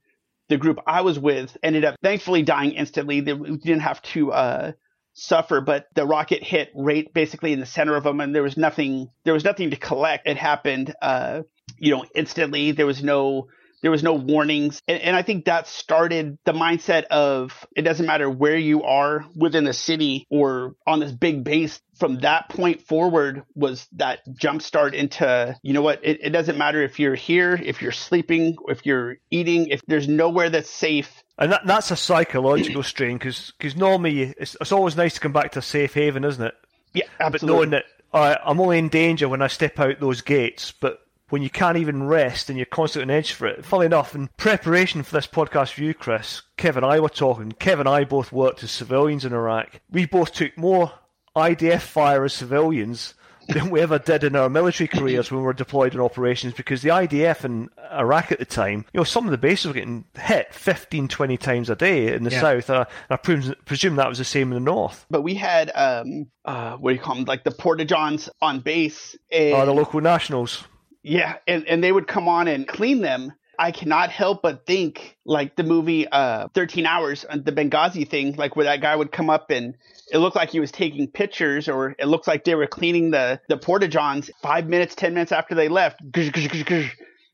[0.49, 3.21] the group I was with, ended up thankfully dying instantly.
[3.21, 4.73] They we didn't have to uh,
[5.19, 8.57] suffer, but the rocket hit right basically in the center of them, and there was
[8.57, 9.11] nothing.
[9.25, 10.29] There was nothing to collect.
[10.29, 11.43] It happened, uh,
[11.79, 12.73] you know, instantly.
[12.73, 13.49] There was no.
[13.83, 18.07] There was no warnings, and, and I think that started the mindset of it doesn't
[18.07, 21.81] matter where you are within the city or on this big base.
[21.97, 26.01] From that point forward, was that jump start into you know what?
[26.05, 30.07] It, it doesn't matter if you're here, if you're sleeping, if you're eating, if there's
[30.07, 34.97] nowhere that's safe And that, that's a psychological strain because because normally it's, it's always
[34.97, 36.55] nice to come back to a safe haven, isn't it?
[36.95, 37.39] Yeah, absolutely.
[37.39, 41.01] But knowing that uh, I'm only in danger when I step out those gates, but
[41.31, 43.65] when you can't even rest and you're constantly on edge for it.
[43.65, 47.53] Funnily enough, in preparation for this podcast for you, Chris, Kev and I were talking.
[47.53, 49.81] Kev and I both worked as civilians in Iraq.
[49.91, 50.93] We both took more
[51.37, 53.15] IDF fire as civilians
[53.49, 56.83] than we ever did in our military careers when we were deployed in operations because
[56.83, 60.05] the IDF in Iraq at the time, you know, some of the bases were getting
[60.19, 62.41] hit 15, 20 times a day in the Yeah.
[62.43, 62.69] south.
[62.69, 65.07] Uh, and I presume, presume that was the same in the north.
[65.09, 68.61] but we had um uh what do you call them like the porta johns on
[68.61, 70.65] base and Uh, the local nationals.
[71.03, 73.33] Yeah and, and they would come on and clean them.
[73.61, 78.35] I cannot help but think like the movie uh 13 hours uh, the benghazi thing
[78.37, 79.75] like where that guy would come up and
[80.13, 83.41] it looked like he was taking pictures or it looks like they were cleaning the
[83.49, 86.01] the porta johns five minutes ten minutes after they left.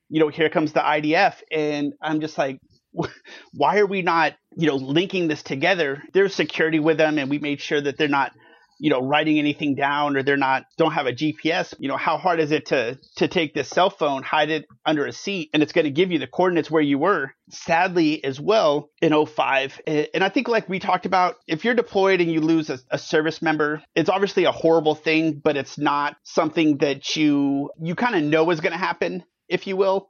[0.09, 2.59] You know here comes the idf and i'm just like
[3.53, 6.03] why are we not you know linking this together?
[6.12, 8.33] There's security with them and we made sure that they're not
[8.78, 12.16] you know writing anything down or they're not don't have a gps you know how
[12.16, 15.62] hard is it to to take this cell phone hide it under a seat and
[15.62, 17.32] it's going to give you the coordinates where you were?
[17.50, 21.74] Sadly as well in 05 eh, and i think like we talked about if you're
[21.74, 25.76] deployed and you lose a, a service member it's obviously a horrible thing but it's
[25.76, 30.08] not something that you you kind of know is going to happen if you will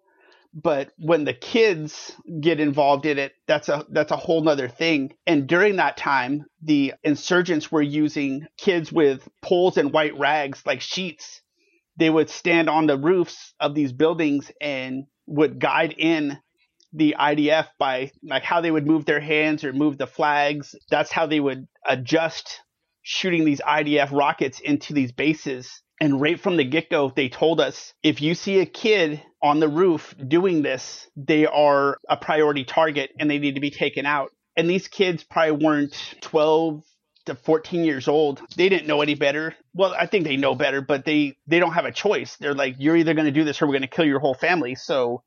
[0.55, 5.13] but when the kids get involved in it that's a that's a whole nother thing.
[5.27, 10.81] And during that time the insurgents were using kids with poles and white rags like
[10.81, 11.43] sheets.
[11.97, 16.39] They would stand on the roofs of these buildings and would guide in
[16.93, 20.75] the IDF by like how they would move their hands or move the flags.
[20.91, 22.61] That's how they would adjust
[23.03, 27.61] shooting these IDF rockets into these bases And right from the get go, they told
[27.61, 32.65] us if you see a kid on the roof doing this, they are a priority
[32.65, 34.31] target and they need to be taken out.
[34.57, 36.83] And these kids probably weren't 12
[37.27, 38.41] to 14 years old.
[38.57, 39.55] They didn't know any better.
[39.73, 42.37] Well, I think they know better, but they, they don't have a choice.
[42.37, 44.35] They're like, you're either going to do this or we're going to kill your whole
[44.35, 44.75] family.
[44.75, 45.23] So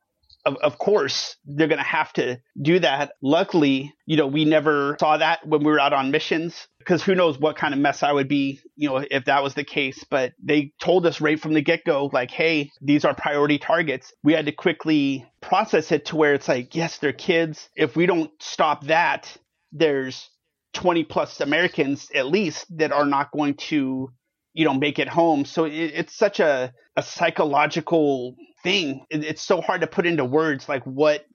[0.45, 3.13] of, of course they're going to have to do that.
[3.21, 7.15] Luckily, you know, we never saw that when we were out on missions because who
[7.15, 10.05] knows what kind of mess I would be, you know, if that was the case.
[10.09, 14.13] But they told us right from the get go, like, hey, these are priority targets.
[14.23, 17.69] We had to quickly process it to where it's like, yes, they're kids.
[17.75, 19.35] If we don't stop that,
[19.73, 20.29] there's
[20.73, 24.09] 20 plus Americans at least that are not going to,
[24.53, 25.43] you know, make it home.
[25.43, 29.05] So it, it's such a, a psychological thing.
[29.09, 31.25] It, it's so hard to put into words like what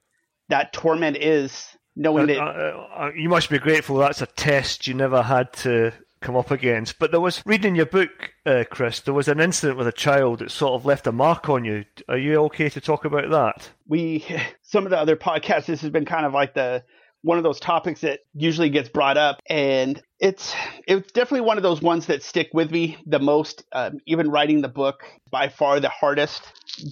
[0.49, 2.41] that torment is, knowing Uh, that.
[2.43, 6.99] uh, you must be grateful that's a test you never had to come up against.
[6.99, 8.11] But there was, reading your book,
[8.47, 11.49] uh, Chris, there was an incident with a child that sort of left a mark
[11.49, 11.85] on you.
[12.09, 13.71] Are you okay to talk about that?
[13.89, 14.25] we
[14.63, 16.85] some of the other podcasts this has been kind of like the
[17.23, 20.55] one of those topics that usually gets brought up and it's
[20.87, 24.61] it's definitely one of those ones that stick with me the most um, even writing
[24.61, 26.43] the book by far the hardest.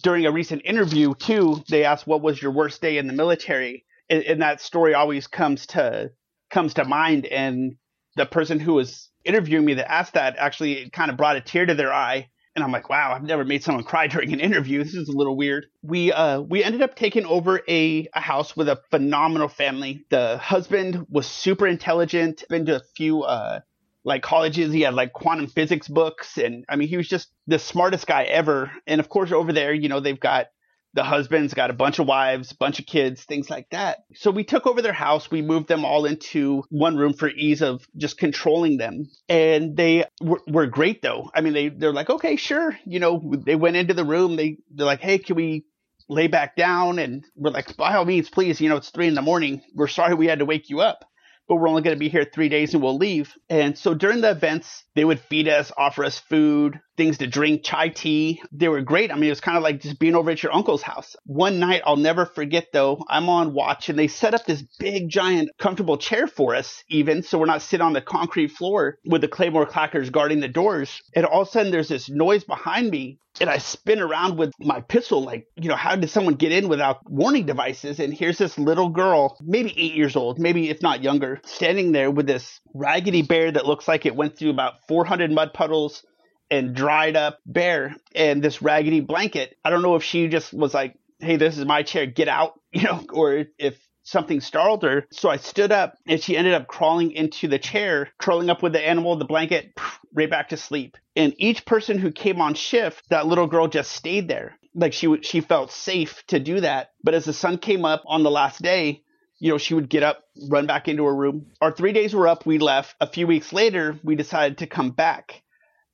[0.03, 3.85] During a recent interview too they asked what was your worst day in the military?
[4.09, 6.11] And, and that story always comes to
[6.51, 7.77] comes to mind and
[8.16, 11.66] the person who was interviewing me that asked that actually kind of brought a tear
[11.66, 14.83] to their eye and I'm like, wow, I've never made someone cry during an interview.
[14.83, 15.67] This is a little weird.
[15.83, 20.05] We uh we ended up taking over a, a house with a phenomenal family.
[20.11, 23.61] The husband was super intelligent, been to a few uh
[24.05, 24.73] like colleges.
[24.73, 28.25] He had like quantum physics books and I mean he was just the smartest guy
[28.25, 28.71] ever.
[28.87, 30.47] And of course over there, you know, they've got
[30.94, 33.98] the husband's got a bunch of wives, bunch of kids, things like that.
[34.14, 35.31] So we took over their house.
[35.31, 39.09] We moved them all into one room for ease of just controlling them.
[39.29, 41.31] And they were, were great though.
[41.35, 42.76] I mean, they, they're like, okay, sure.
[42.85, 44.37] You know, they went into the room.
[44.37, 45.64] They, they're like, Hey, can we
[46.09, 46.98] lay back down?
[46.98, 49.62] And we're like, by all means, please, you know, it's three in the morning.
[49.74, 51.05] We're sorry we had to wake you up
[51.51, 53.35] but we're only going to be here three days and we'll leave.
[53.49, 57.65] And so during the events, they would feed us, offer us food, things to drink,
[57.65, 58.41] chai tea.
[58.53, 59.11] They were great.
[59.11, 61.17] I mean, it was kind of like just being over at your uncle's house.
[61.25, 65.09] One night, I'll never forget though, I'm on watch and they set up this big,
[65.09, 67.25] giant, comfortable chair for us, even.
[67.25, 71.03] So we're not sitting on the concrete floor with the Claymore clackers guarding the doors.
[71.17, 74.53] And all of a sudden, there's this noise behind me and I spin around with
[74.61, 77.98] my pistol, like, you know, how did someone get in without warning devices?
[77.98, 82.11] And here's this little girl, maybe eight years old, maybe if not younger, standing there
[82.11, 86.05] with this raggedy bear that looks like it went through about 400 mud puddles
[86.50, 89.57] and dried up bear and this raggedy blanket.
[89.64, 92.61] I don't know if she just was like, hey, this is my chair, get out,
[92.72, 95.07] you know, or if something startled her.
[95.13, 98.73] So I stood up and she ended up crawling into the chair, curling up with
[98.73, 99.73] the animal, the blanket,
[100.15, 100.97] right back to sleep.
[101.17, 104.57] And each person who came on shift, that little girl just stayed there.
[104.75, 106.91] Like she she felt safe to do that.
[107.03, 109.03] But as the sun came up on the last day,
[109.39, 111.47] you know, she would get up, run back into her room.
[111.61, 112.47] Our three days were up.
[112.47, 112.95] We left.
[113.01, 115.43] A few weeks later, we decided to come back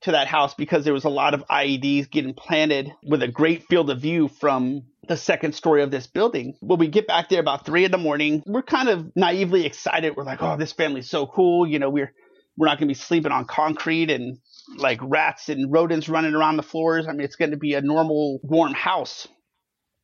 [0.01, 3.63] to that house because there was a lot of IEDs getting planted with a great
[3.63, 6.55] field of view from the second story of this building.
[6.61, 10.15] When we get back there about three in the morning, we're kind of naively excited.
[10.15, 11.65] We're like, oh, this family's so cool.
[11.65, 12.13] You know, we're
[12.57, 14.39] we're not going to be sleeping on concrete and
[14.77, 17.07] like rats and rodents running around the floors.
[17.07, 19.27] I mean, it's going to be a normal warm house.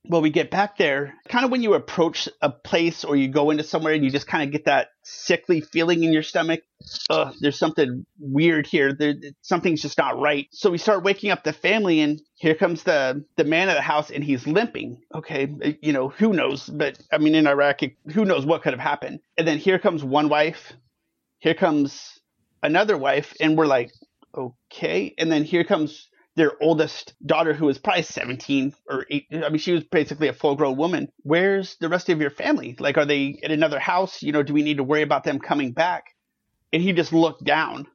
[0.06, 3.52] Well, we get back there, kind of when you approach a place or you go
[3.52, 6.62] into somewhere and you just kind of get that sickly feeling in your stomach.
[7.10, 8.94] Ugh, there's something weird here.
[8.94, 10.48] There, something's just not right.
[10.52, 13.82] So we start waking up the family, and here comes the the man of the
[13.82, 15.02] house, and he's limping.
[15.14, 17.82] Okay, uh, you know who knows, but I mean in Iraq,
[18.14, 19.20] who knows what could have happened.
[19.38, 20.74] And then here comes one wife,
[21.40, 22.20] here comes
[22.62, 23.92] another wife, and we're like,
[24.36, 25.14] okay.
[25.18, 29.26] And then here comes their oldest daughter, who was probably 17 or 8.
[29.32, 31.10] I mean, she was basically a full grown woman.
[31.22, 32.76] Where's the rest of your family?
[32.80, 34.24] Like, are they at another house?
[34.24, 36.06] You know, do we need to worry about them coming back?
[36.72, 37.88] And he just looked down.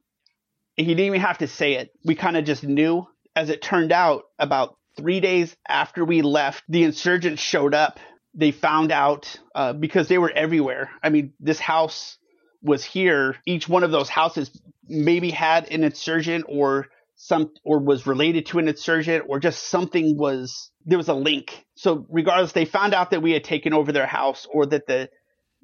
[0.77, 1.91] And he didn't even have to say it.
[2.05, 3.07] We kind of just knew.
[3.35, 7.99] As it turned out, about three days after we left, the insurgents showed up.
[8.33, 10.89] They found out uh, because they were everywhere.
[11.03, 12.17] I mean, this house
[12.61, 13.35] was here.
[13.45, 14.51] Each one of those houses
[14.87, 16.87] maybe had an insurgent or
[17.21, 21.65] some or was related to an insurgent or just something was there was a link.
[21.75, 25.09] So regardless, they found out that we had taken over their house or that the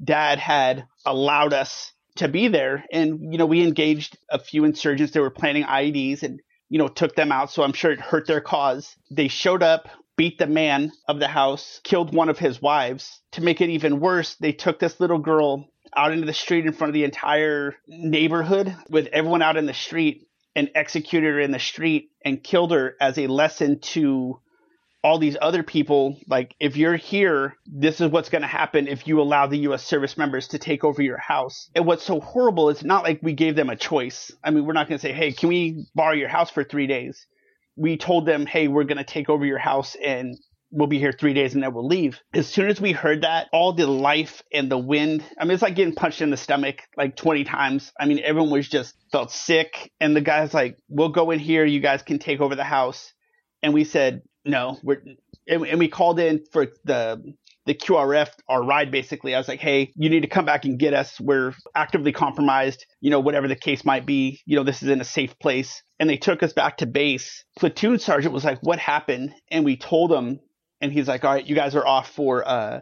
[0.03, 2.83] dad had allowed us to be there.
[2.91, 6.89] And, you know, we engaged a few insurgents that were planning IEDs and, you know,
[6.89, 7.49] took them out.
[7.51, 8.93] So I'm sure it hurt their cause.
[9.09, 13.21] They showed up, beat the man of the house, killed one of his wives.
[13.31, 16.73] To make it even worse, they took this little girl out into the street in
[16.73, 20.24] front of the entire neighborhood with everyone out in the street
[20.55, 24.39] and executed her in the street and killed her as a lesson to
[25.03, 26.17] all these other people.
[26.27, 29.83] Like if you're here this is what's going to happen if you allow the US
[29.83, 31.69] service members to take over your house.
[31.75, 34.31] And what's so horrible is not like we gave them a choice.
[34.43, 36.87] I mean we're not going to say hey can we borrow your house for 3
[36.87, 37.27] days?
[37.75, 40.35] We told them hey we're going to take over your house and
[40.75, 42.19] we'll be here three days and then we'll leave.
[42.33, 45.63] As soon as we heard that, all the life and the wind, I mean, it's
[45.63, 47.91] like getting punched in the stomach like 20 times.
[47.99, 49.91] I mean, everyone was just felt sick.
[49.99, 51.65] And the guy's like, we'll go in here.
[51.65, 53.13] You guys can take over the house.
[53.63, 55.01] And we said, no, we're,
[55.47, 57.33] and, and we called in for the,
[57.65, 59.33] the QRF, our ride basically.
[59.33, 61.19] I was like, hey, you need to come back and get us.
[61.19, 64.41] We're actively compromised, you know, whatever the case might be.
[64.45, 65.81] You know, this is in a safe place.
[65.99, 67.45] And they took us back to base.
[67.57, 69.33] Platoon sergeant was like, what happened?
[69.49, 70.41] And we told him
[70.81, 72.81] and he's like, all right, you guys are off for uh,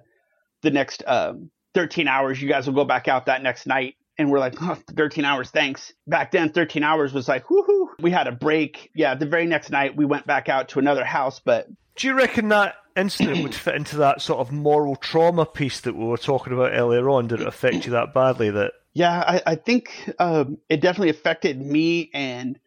[0.62, 2.42] the next um, 13 hours.
[2.42, 3.96] You guys will go back out that next night.
[4.18, 5.92] And we're like, oh, 13 hours, thanks.
[6.06, 7.88] Back then, 13 hours was like, woohoo.
[8.00, 8.92] We had a break.
[8.94, 11.42] Yeah, the very next night, we went back out to another house.
[11.44, 15.82] But do you reckon that incident would fit into that sort of moral trauma piece
[15.82, 17.28] that we were talking about earlier on?
[17.28, 21.60] Did it affect you that badly that yeah, I, I think um, it definitely affected
[21.60, 22.60] me and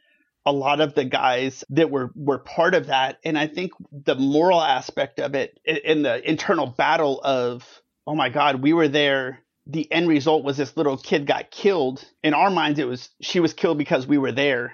[0.47, 3.19] a lot of the guys that were were part of that.
[3.25, 7.65] And i think the moral aspect of it in the internal battle of
[8.07, 9.41] oh my god we were there.
[9.67, 12.05] The end result was this little kid got killed.
[12.23, 14.73] In our minds it was she was killed because we were there.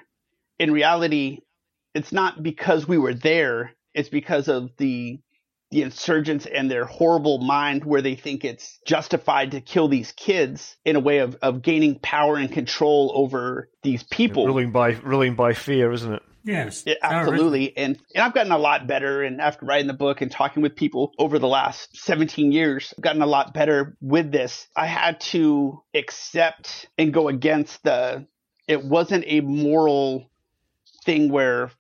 [0.59, 1.41] In reality
[1.95, 3.73] it's not because we were there.
[3.95, 5.19] It's because of the
[5.73, 10.77] the insurgents and their horrible mind where they think it's justified to kill these kids
[10.85, 14.47] in a way of, of gaining power and control over these people.
[14.47, 16.23] Ruling by ruling by fear, isn't it?
[16.45, 16.83] Yes.
[16.85, 17.75] Yeah, absolutely.
[17.77, 20.77] And and I've gotten a lot better and after writing the book and talking with
[20.77, 24.69] people over the last 17 years, I've gotten a lot better with this.
[24.77, 28.27] I had to accept and go against the
[28.69, 30.31] it wasn't a moral
[31.05, 31.71] thing where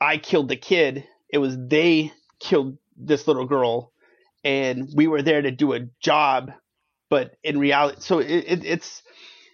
[0.00, 1.04] I killed the kid.
[1.28, 3.92] It was they killed this little girl,
[4.44, 6.52] and we were there to do a job,
[7.10, 9.02] but in reality, so it, it, it's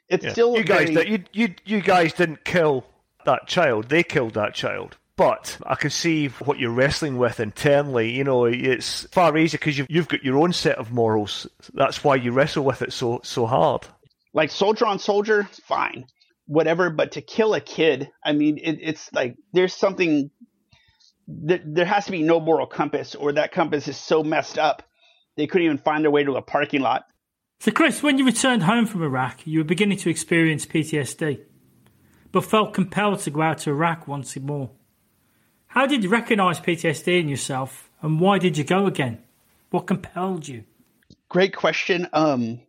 [0.09, 0.33] it's yeah.
[0.33, 1.11] still you guys very...
[1.11, 2.85] you you you guys didn't kill
[3.25, 4.97] that child; they killed that child.
[5.17, 8.13] But I can see what you're wrestling with internally.
[8.13, 11.45] You know, it's far easier because you've, you've got your own set of morals.
[11.75, 13.85] That's why you wrestle with it so so hard.
[14.33, 16.05] Like soldier on soldier, fine,
[16.47, 16.89] whatever.
[16.91, 20.31] But to kill a kid, I mean, it, it's like there's something
[21.47, 24.83] th- there has to be no moral compass, or that compass is so messed up
[25.39, 27.07] they couldn't even find their way to a parking lot.
[27.61, 31.41] So, Chris, when you returned home from Iraq, you were beginning to experience PTSD,
[32.33, 34.71] but felt compelled to go out to Iraq once more.
[35.69, 39.23] How did you recognise PTSD in yourself, and why did you go again?
[39.71, 40.65] What compelled you?
[41.29, 42.09] Great question.
[42.13, 42.61] Um,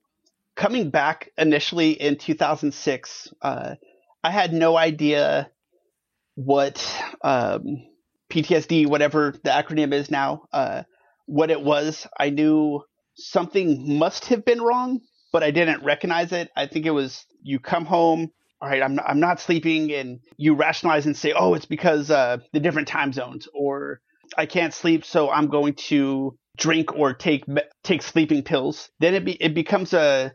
[0.55, 3.75] coming back initially in 2006, uh,
[4.23, 5.49] I had no idea
[6.35, 7.88] what um,
[8.29, 10.83] PTSD, whatever the acronym is now, uh,
[11.25, 12.07] what it was.
[12.19, 12.81] I knew
[13.15, 15.01] something must have been wrong,
[15.31, 16.49] but I didn't recognize it.
[16.55, 18.29] I think it was you come home,
[18.61, 22.37] all right, I'm I'm not sleeping, and you rationalize and say, oh, it's because uh,
[22.51, 24.01] the different time zones, or
[24.37, 27.45] I can't sleep, so I'm going to drink or take
[27.83, 28.89] take sleeping pills.
[28.99, 30.33] Then it be, it becomes a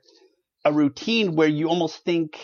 [0.65, 2.41] a routine where you almost think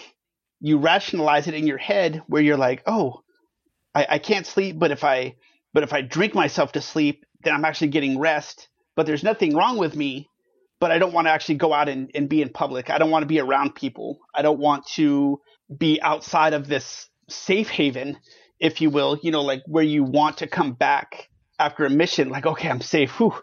[0.61, 3.23] you rationalize it in your head, where you're like, oh,
[3.95, 5.37] I, I can't sleep, but if I
[5.73, 8.69] but if I drink myself to sleep, then I'm actually getting rest.
[8.97, 10.29] But there's nothing wrong with me,
[10.81, 12.91] but I don't want to actually go out and, and be in public.
[12.91, 14.19] I don't want to be around people.
[14.35, 15.41] I don't want to
[15.77, 18.19] be outside of this safe haven,
[18.59, 21.29] if you will, you know, like where you want to come back
[21.59, 23.19] after a mission, like, okay, I'm safe.
[23.19, 23.35] Whew,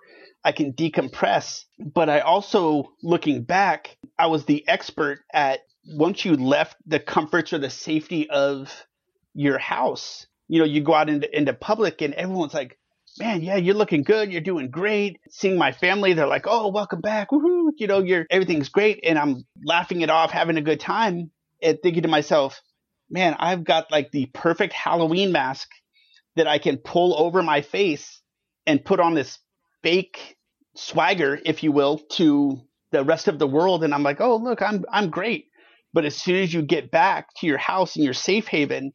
[0.44, 1.64] I can decompress.
[1.80, 7.54] But I also, looking back, I was the expert at once you left the comforts
[7.54, 8.86] or the safety of
[9.34, 12.78] your house, you know, you go out into, into public and everyone's like,
[13.20, 14.32] man, yeah, you're looking good.
[14.32, 15.20] You're doing great.
[15.30, 17.32] Seeing my family, they're like, oh, welcome back.
[17.32, 17.72] Woohoo.
[17.78, 19.00] You know, you're, everything's great.
[19.04, 21.32] And I'm laughing it off, having a good time
[21.62, 22.62] and thinking to myself,
[23.10, 25.70] man, I've got like the perfect Halloween mask
[26.36, 28.22] that I can pull over my face
[28.66, 29.40] and put on this
[29.82, 30.38] fake
[30.76, 33.84] swagger, if you will, to the rest of the world.
[33.84, 35.46] And I'm like, oh, look, I'm, I'm great.
[35.94, 38.92] But as soon as you get back to your house and your safe haven,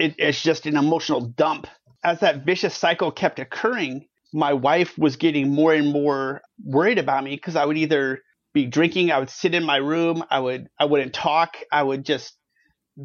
[0.00, 1.66] it, it's just an emotional dump.
[2.02, 7.24] As that vicious cycle kept occurring, my wife was getting more and more worried about
[7.24, 8.20] me because I would either
[8.54, 12.04] be drinking, I would sit in my room, I would I wouldn't talk, I would
[12.04, 12.34] just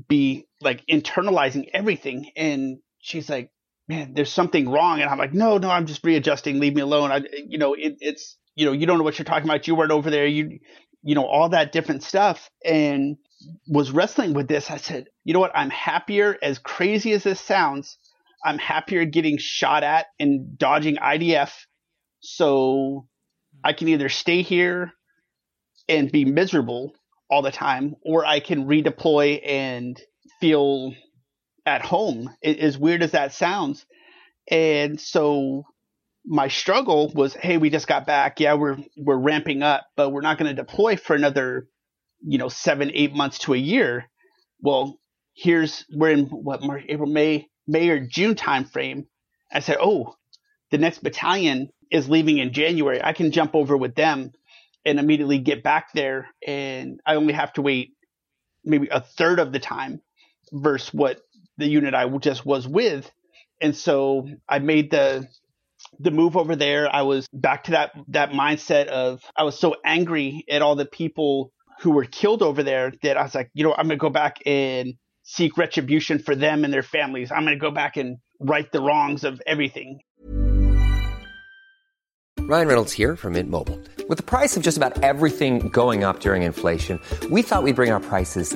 [0.08, 2.32] be like internalizing everything.
[2.36, 3.52] And she's like,
[3.88, 6.60] "Man, there's something wrong." And I'm like, "No, no, I'm just readjusting.
[6.60, 9.26] Leave me alone." I, you know, it, it's you know, you don't know what you're
[9.26, 9.68] talking about.
[9.68, 10.26] You weren't over there.
[10.26, 10.60] You
[11.04, 12.50] you know, all that different stuff.
[12.66, 13.18] And
[13.68, 15.56] was wrestling with this, I said, you know what?
[15.56, 17.98] I'm happier, as crazy as this sounds,
[18.46, 21.52] I'm happier getting shot at and dodging IDF.
[22.20, 23.08] So
[23.64, 24.92] I can either stay here
[25.88, 26.94] and be miserable
[27.30, 30.00] all the time, or I can redeploy and
[30.40, 30.94] feel
[31.66, 32.30] at home.
[32.44, 33.86] As weird as that sounds.
[34.50, 35.64] And so
[36.26, 38.40] my struggle was, hey, we just got back.
[38.40, 41.68] Yeah, we're we're ramping up, but we're not going to deploy for another,
[42.22, 44.06] you know, seven, eight months to a year.
[44.62, 45.00] Well,
[45.34, 49.08] here's we're in what March, April, May, May or June time frame.
[49.52, 50.16] I said, oh,
[50.72, 53.02] the next battalion is leaving in January.
[53.04, 54.32] I can jump over with them
[54.86, 57.94] and immediately get back there, and I only have to wait
[58.64, 60.02] maybe a third of the time
[60.52, 61.22] versus what
[61.58, 63.10] the unit I just was with.
[63.62, 65.28] And so I made the
[66.00, 66.94] the move over there.
[66.94, 70.86] I was back to that that mindset of I was so angry at all the
[70.86, 71.52] people
[71.82, 74.38] who were killed over there that I was like, you know, I'm gonna go back
[74.46, 77.32] and seek retribution for them and their families.
[77.32, 80.00] I'm gonna go back and right the wrongs of everything.
[82.48, 83.80] Ryan Reynolds here from Mint Mobile.
[84.08, 87.00] With the price of just about everything going up during inflation,
[87.32, 88.56] we thought we'd bring our prices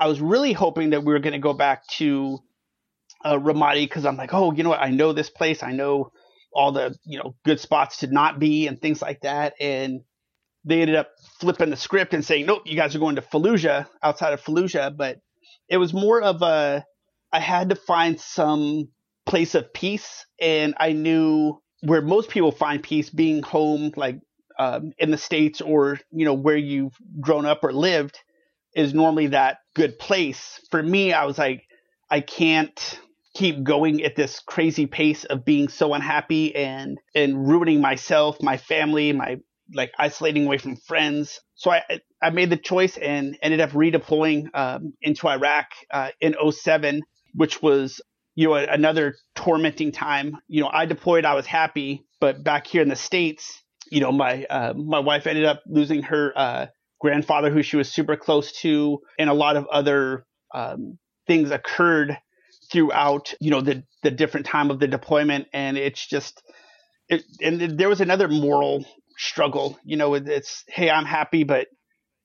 [0.00, 2.40] I was really hoping that we were going to go back to
[3.24, 4.80] uh, Ramadi because I'm like, oh, you know what?
[4.80, 5.62] I know this place.
[5.62, 6.12] I know
[6.52, 9.54] all the you know good spots to not be and things like that.
[9.60, 10.00] And
[10.64, 13.86] they ended up flipping the script and saying, nope, you guys are going to Fallujah
[14.02, 14.96] outside of Fallujah.
[14.96, 15.18] But
[15.68, 16.84] it was more of a
[17.32, 18.88] I had to find some
[19.26, 24.16] place of peace, and I knew where most people find peace being home, like
[24.58, 28.18] um, in the states or you know where you've grown up or lived
[28.74, 30.60] is normally that good place.
[30.70, 31.64] For me, I was like,
[32.10, 33.00] I can't
[33.34, 38.56] keep going at this crazy pace of being so unhappy and and ruining myself, my
[38.56, 39.38] family, my
[39.72, 41.40] like isolating away from friends.
[41.54, 41.82] So I
[42.22, 47.02] I made the choice and ended up redeploying um, into Iraq uh, in 07,
[47.34, 48.00] which was
[48.34, 50.36] you know another tormenting time.
[50.48, 54.12] You know, I deployed, I was happy, but back here in the states, you know,
[54.12, 56.66] my uh, my wife ended up losing her uh,
[57.00, 60.24] grandfather who she was super close to, and a lot of other
[60.54, 62.18] um, things occurred
[62.70, 66.42] throughout, you know, the the different time of the deployment, and it's just,
[67.08, 68.84] it, and there was another moral
[69.16, 69.78] struggle.
[69.84, 71.68] You know, it's hey, I'm happy, but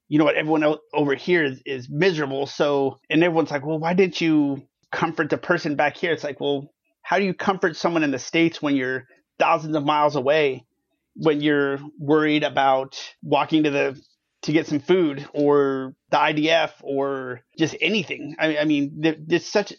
[0.07, 2.45] you know what, everyone else over here is, is miserable.
[2.45, 4.61] So, and everyone's like, well, why didn't you
[4.91, 6.13] comfort the person back here?
[6.13, 6.69] It's like, well,
[7.01, 9.05] how do you comfort someone in the states when you're
[9.39, 10.65] thousands of miles away?
[11.15, 14.01] When you're worried about walking to the
[14.45, 18.35] to get some food or the IDF or just anything.
[18.39, 19.73] I, I mean, there's such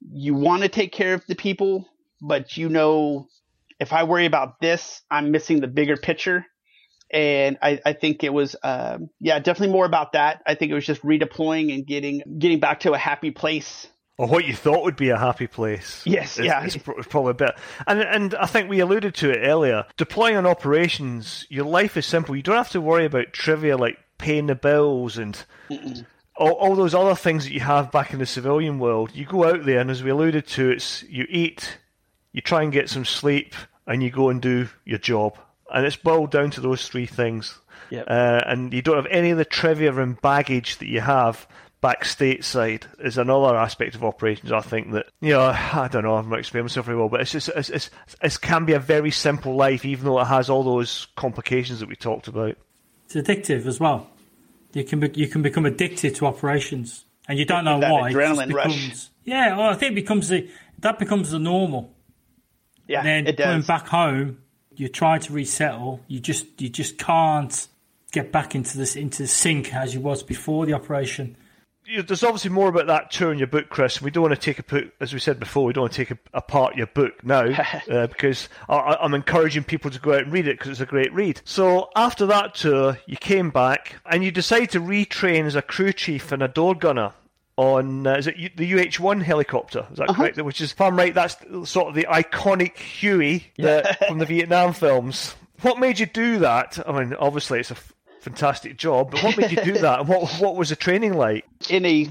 [0.00, 1.88] you want to take care of the people,
[2.20, 3.26] but you know,
[3.78, 6.44] if I worry about this, I'm missing the bigger picture.
[7.12, 10.42] And I, I think it was, um, yeah, definitely more about that.
[10.46, 13.88] I think it was just redeploying and getting getting back to a happy place
[14.20, 16.02] or what you thought would be a happy place.
[16.04, 17.54] Yes, is, yeah, it's probably a bit.
[17.86, 19.86] And and I think we alluded to it earlier.
[19.96, 22.36] Deploying on operations, your life is simple.
[22.36, 25.42] You don't have to worry about trivia like paying the bills and
[26.36, 29.10] all, all those other things that you have back in the civilian world.
[29.14, 31.78] You go out there, and as we alluded to, it's you eat,
[32.34, 33.54] you try and get some sleep,
[33.86, 35.38] and you go and do your job.
[35.72, 37.58] And it's boiled down to those three things.
[37.88, 38.04] Yep.
[38.06, 41.48] Uh, and you don't have any of the trivia and baggage that you have
[41.80, 44.52] back stateside is another aspect of operations.
[44.52, 47.20] I think that you know I don't know I'm not explaining myself very well, but
[47.20, 47.90] it's just it's, it's,
[48.22, 51.88] it can be a very simple life, even though it has all those complications that
[51.88, 52.56] we talked about.
[53.06, 54.10] It's addictive as well.
[54.72, 58.12] You can be, you can become addicted to operations, and you don't know that why.
[58.12, 59.08] Adrenaline becomes, rush.
[59.24, 61.94] Yeah, well, I think it becomes the that becomes the normal.
[62.86, 63.66] Yeah, and then it coming does.
[63.66, 64.38] back home,
[64.74, 66.00] you try to resettle.
[66.08, 67.66] You just you just can't
[68.12, 71.36] get back into this into the sync as you was before the operation.
[71.90, 74.00] You, there's obviously more about that tour in your book, Chris.
[74.00, 76.04] We don't want to take a put, as we said before, we don't want to
[76.04, 77.46] take a, apart your book now
[77.90, 80.86] uh, because I, I'm encouraging people to go out and read it because it's a
[80.86, 81.40] great read.
[81.44, 85.92] So after that tour, you came back and you decided to retrain as a crew
[85.92, 87.12] chief and a door gunner
[87.56, 89.86] on uh, is it the UH-1 helicopter?
[89.90, 90.22] Is that uh-huh.
[90.22, 90.40] correct?
[90.40, 91.36] Which is, if I'm right, that's
[91.68, 95.34] sort of the iconic Huey that, from the Vietnam films.
[95.60, 96.78] What made you do that?
[96.88, 97.76] I mean, obviously it's a
[98.20, 100.00] fantastic job, but what made you do that?
[100.00, 101.44] And what what was the training like?
[101.68, 102.08] In a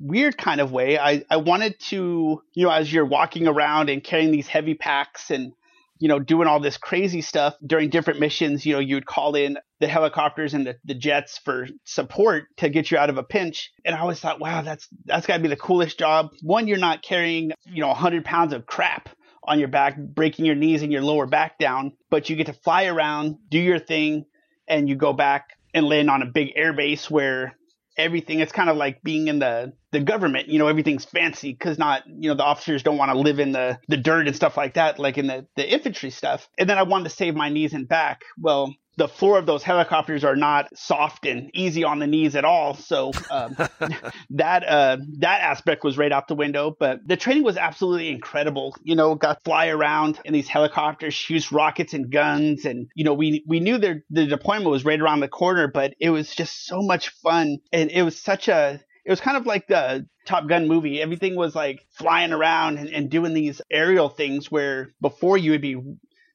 [0.00, 4.02] weird kind of way, I I wanted to, you know, as you're walking around and
[4.02, 5.52] carrying these heavy packs and
[6.00, 8.64] you know, doing all this crazy stuff during different missions.
[8.64, 12.70] You know, you would call in the helicopters and the, the jets for support to
[12.70, 13.70] get you out of a pinch.
[13.84, 16.30] And I always thought, wow, that's that's got to be the coolest job.
[16.40, 19.10] One, you're not carrying, you know, 100 pounds of crap
[19.44, 22.52] on your back, breaking your knees and your lower back down, but you get to
[22.54, 24.24] fly around, do your thing,
[24.70, 27.56] and you go back and land on a big airbase where
[27.96, 31.76] everything it's kind of like being in the the government you know everything's fancy because
[31.76, 34.56] not you know the officers don't want to live in the the dirt and stuff
[34.56, 36.48] like that like in the the infantry stuff.
[36.56, 38.22] And then i wanted to save my knees and back.
[38.38, 42.44] Well the floor of those helicopters are not soft and easy on the knees at
[42.44, 42.74] all.
[42.74, 43.56] So um,
[44.30, 46.76] that uh, that aspect was right out the window.
[46.78, 48.76] But the training was absolutely incredible.
[48.82, 53.14] You know, got fly around in these helicopters, shoot rockets and guns, and you know
[53.14, 56.66] we we knew the the deployment was right around the corner, but it was just
[56.66, 60.46] so much fun, and it was such a it was kind of like the Top
[60.46, 61.00] Gun movie.
[61.00, 65.62] Everything was like flying around and, and, doing these aerial things where before you would
[65.62, 65.82] be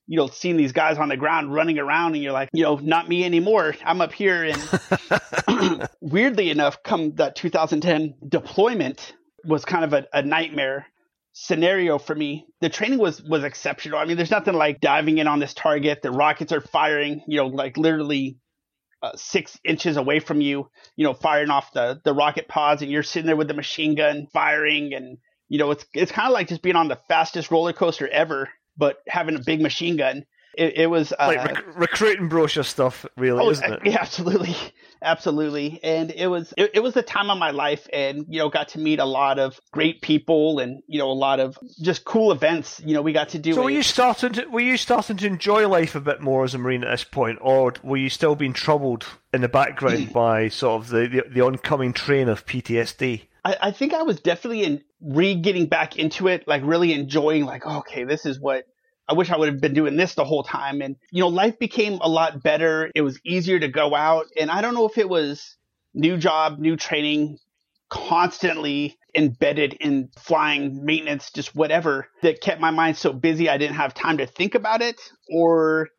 [0.07, 2.75] you know, seeing these guys on the ground running around and you're like, you know,
[2.75, 3.75] not me anymore.
[3.83, 4.43] I'm up here.
[4.43, 10.87] And weirdly enough, come that 2010 deployment was kind of a, a, nightmare
[11.33, 12.45] scenario for me.
[12.61, 13.97] The training was, was exceptional.
[13.97, 16.01] I mean, there's nothing like diving in on this target.
[16.01, 18.37] The rockets are firing, you know, like literally
[19.01, 22.91] uh, six inches away from you, you know, firing off the, the rocket pods and
[22.91, 25.17] you're sitting there with the machine gun firing and,
[25.49, 28.49] you know, it's, it's kind of like just being on the fastest roller coaster ever
[28.78, 30.26] but having a big machine gun.
[30.57, 33.80] It, it was uh, like rec- recruiting brochure stuff, really, oh, isn't it?
[33.84, 34.55] Yeah, absolutely,
[35.01, 35.82] absolutely.
[35.84, 38.69] And it was it, it was the time of my life, and you know, got
[38.69, 42.32] to meet a lot of great people, and you know, a lot of just cool
[42.32, 42.82] events.
[42.86, 43.53] You know, we got to do.
[43.53, 46.45] So, a, were you starting to were you starting to enjoy life a bit more
[46.45, 50.13] as a marine at this point, or were you still being troubled in the background
[50.13, 53.23] by sort of the, the, the oncoming train of PTSD?
[53.43, 57.45] I, I think I was definitely in re getting back into it, like really enjoying,
[57.45, 58.65] like, oh, okay, this is what
[59.07, 60.81] I wish I would have been doing this the whole time.
[60.81, 62.91] And, you know, life became a lot better.
[62.95, 64.25] It was easier to go out.
[64.39, 65.57] And I don't know if it was
[65.93, 67.37] new job, new training,
[67.89, 73.75] constantly embedded in flying maintenance, just whatever that kept my mind so busy I didn't
[73.75, 74.99] have time to think about it.
[75.31, 75.89] Or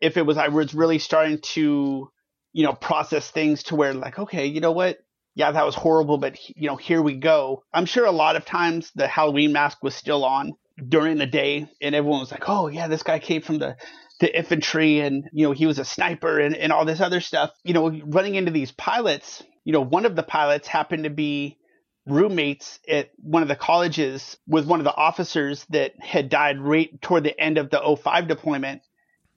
[0.00, 2.10] if it was I was really starting to,
[2.52, 4.98] you know, process things to where like, okay, you know what?
[5.34, 7.62] Yeah, that was horrible, but you know, here we go.
[7.72, 10.54] I'm sure a lot of times the Halloween mask was still on
[10.88, 13.76] during the day, and everyone was like, "Oh yeah, this guy came from the
[14.18, 17.50] the infantry, and you know, he was a sniper, and and all this other stuff."
[17.64, 19.42] You know, running into these pilots.
[19.64, 21.58] You know, one of the pilots happened to be
[22.06, 27.00] roommates at one of the colleges with one of the officers that had died right
[27.00, 28.82] toward the end of the 05 deployment.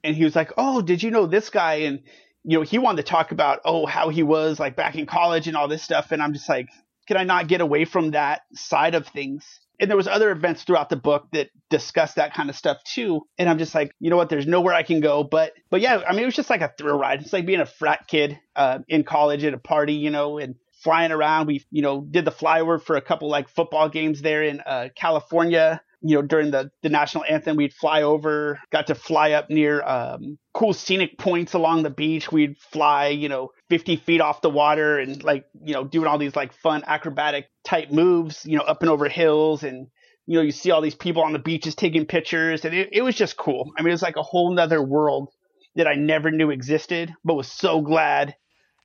[0.04, 1.76] And he was like, Oh, did you know this guy?
[1.76, 2.04] And
[2.44, 5.48] you know, he wanted to talk about, oh, how he was like back in college
[5.48, 6.12] and all this stuff.
[6.12, 6.68] And I'm just like,
[7.08, 9.46] can I not get away from that side of things?
[9.80, 13.22] And there was other events throughout the book that discussed that kind of stuff too.
[13.38, 14.30] And I'm just like, you know what?
[14.30, 15.24] There's nowhere I can go.
[15.24, 17.22] But, but yeah, I mean, it was just like a thrill ride.
[17.22, 20.56] It's like being a frat kid uh, in college at a party, you know, and
[20.84, 21.48] flying around.
[21.48, 24.90] We, you know, did the flyover for a couple like football games there in uh,
[24.96, 29.50] California you know, during the, the national anthem, we'd fly over, got to fly up
[29.50, 32.30] near um, cool scenic points along the beach.
[32.30, 36.18] We'd fly, you know, 50 feet off the water and like, you know, doing all
[36.18, 39.64] these like fun acrobatic type moves, you know, up and over hills.
[39.64, 39.88] And,
[40.26, 42.66] you know, you see all these people on the beaches taking pictures.
[42.66, 43.72] And it, it was just cool.
[43.78, 45.30] I mean, it was like a whole nother world
[45.76, 48.36] that I never knew existed, but was so glad.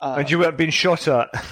[0.01, 1.29] Uh, and you weren't being shot at.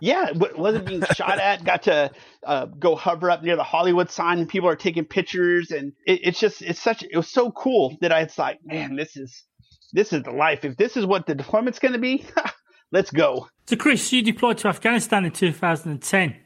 [0.00, 1.64] yeah, wasn't being shot at.
[1.64, 2.10] Got to
[2.44, 6.20] uh, go hover up near the Hollywood sign, and people are taking pictures, and it,
[6.24, 9.44] it's just it's such it was so cool that I was like, man, this is
[9.92, 10.64] this is the life.
[10.64, 12.24] If this is what the deployment's going to be,
[12.92, 13.48] let's go.
[13.66, 16.36] So, Chris, you deployed to Afghanistan in 2010.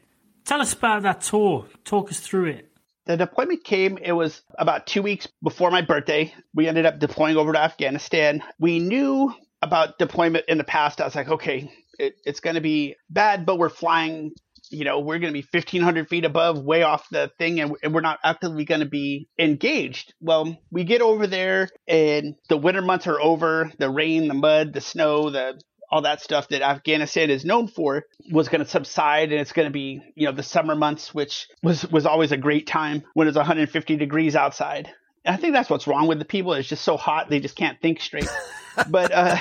[0.45, 1.67] Tell us about that tour.
[1.85, 2.69] Talk us through it.
[3.05, 6.33] The deployment came, it was about two weeks before my birthday.
[6.53, 8.41] We ended up deploying over to Afghanistan.
[8.59, 11.01] We knew about deployment in the past.
[11.01, 11.69] I was like, okay,
[11.99, 14.31] it, it's going to be bad, but we're flying.
[14.69, 17.93] You know, we're going to be 1,500 feet above, way off the thing, and, and
[17.93, 20.13] we're not actively going to be engaged.
[20.19, 23.71] Well, we get over there, and the winter months are over.
[23.77, 25.59] The rain, the mud, the snow, the
[25.93, 29.67] all that stuff that Afghanistan is known for was going to subside and it's going
[29.67, 33.27] to be, you know, the summer months, which was, was always a great time when
[33.27, 34.89] it's 150 degrees outside.
[35.23, 36.53] And I think that's what's wrong with the people.
[36.53, 37.29] It's just so hot.
[37.29, 38.27] They just can't think straight.
[38.89, 39.37] but, uh,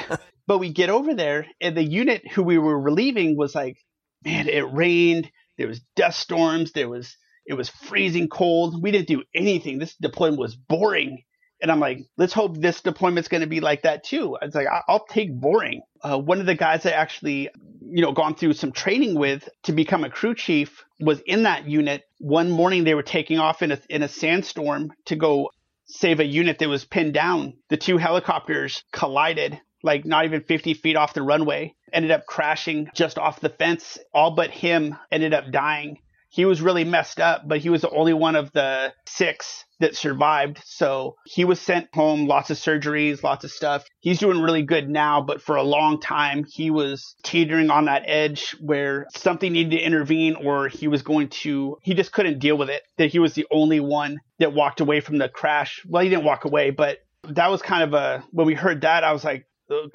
[0.46, 3.78] but we get over there and the unit who we were relieving was like,
[4.24, 5.30] man, it rained.
[5.58, 6.72] There was dust storms.
[6.72, 7.16] There was,
[7.46, 8.82] it was freezing cold.
[8.82, 9.78] We didn't do anything.
[9.78, 11.24] This deployment was boring.
[11.60, 14.36] And I'm like, let's hope this deployment's going to be like that too.
[14.40, 15.82] I was like, I'll take boring.
[16.02, 19.72] Uh, one of the guys I actually, you know, gone through some training with to
[19.72, 22.02] become a crew chief was in that unit.
[22.18, 25.50] One morning they were taking off in a, in a sandstorm to go
[25.84, 27.54] save a unit that was pinned down.
[27.68, 32.88] The two helicopters collided like not even 50 feet off the runway, ended up crashing
[32.94, 33.98] just off the fence.
[34.14, 35.98] All but him ended up dying
[36.32, 39.94] he was really messed up, but he was the only one of the six that
[39.94, 40.62] survived.
[40.64, 43.84] So he was sent home, lots of surgeries, lots of stuff.
[44.00, 48.04] He's doing really good now, but for a long time, he was teetering on that
[48.06, 52.56] edge where something needed to intervene or he was going to, he just couldn't deal
[52.56, 52.82] with it.
[52.96, 55.82] That he was the only one that walked away from the crash.
[55.86, 59.04] Well, he didn't walk away, but that was kind of a, when we heard that,
[59.04, 59.46] I was like,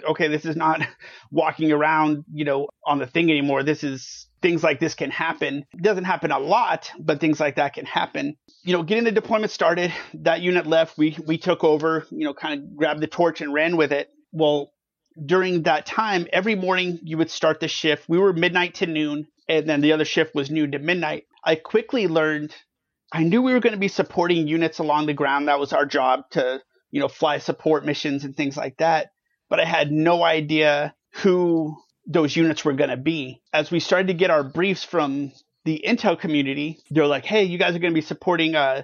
[0.10, 0.82] okay, this is not
[1.32, 3.64] walking around, you know, on the thing anymore.
[3.64, 5.66] This is things like this can happen.
[5.74, 8.38] It doesn't happen a lot, but things like that can happen.
[8.64, 12.34] You know, getting the deployment started, that unit left, we we took over, you know,
[12.34, 14.10] kind of grabbed the torch and ran with it.
[14.32, 14.72] Well,
[15.26, 18.08] during that time, every morning you would start the shift.
[18.08, 21.26] We were midnight to noon, and then the other shift was noon to midnight.
[21.44, 22.54] I quickly learned
[23.12, 25.48] I knew we were going to be supporting units along the ground.
[25.48, 26.62] That was our job to,
[26.92, 29.12] you know, fly support missions and things like that
[29.50, 33.42] but I had no idea who those units were going to be.
[33.54, 35.32] As we started to get our briefs from
[35.66, 38.84] the intel community, they're like, hey, you guys are going to be supporting uh,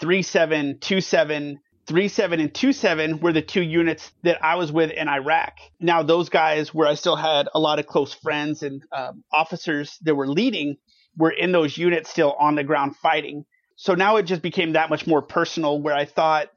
[0.00, 1.60] 3727.
[1.86, 5.52] 37 and 27 were the two units that I was with in Iraq.
[5.78, 9.98] Now, those guys, where I still had a lot of close friends and um, officers
[10.02, 10.78] that were leading,
[11.16, 13.44] were in those units still on the ground fighting.
[13.76, 16.48] So now it just became that much more personal where I thought,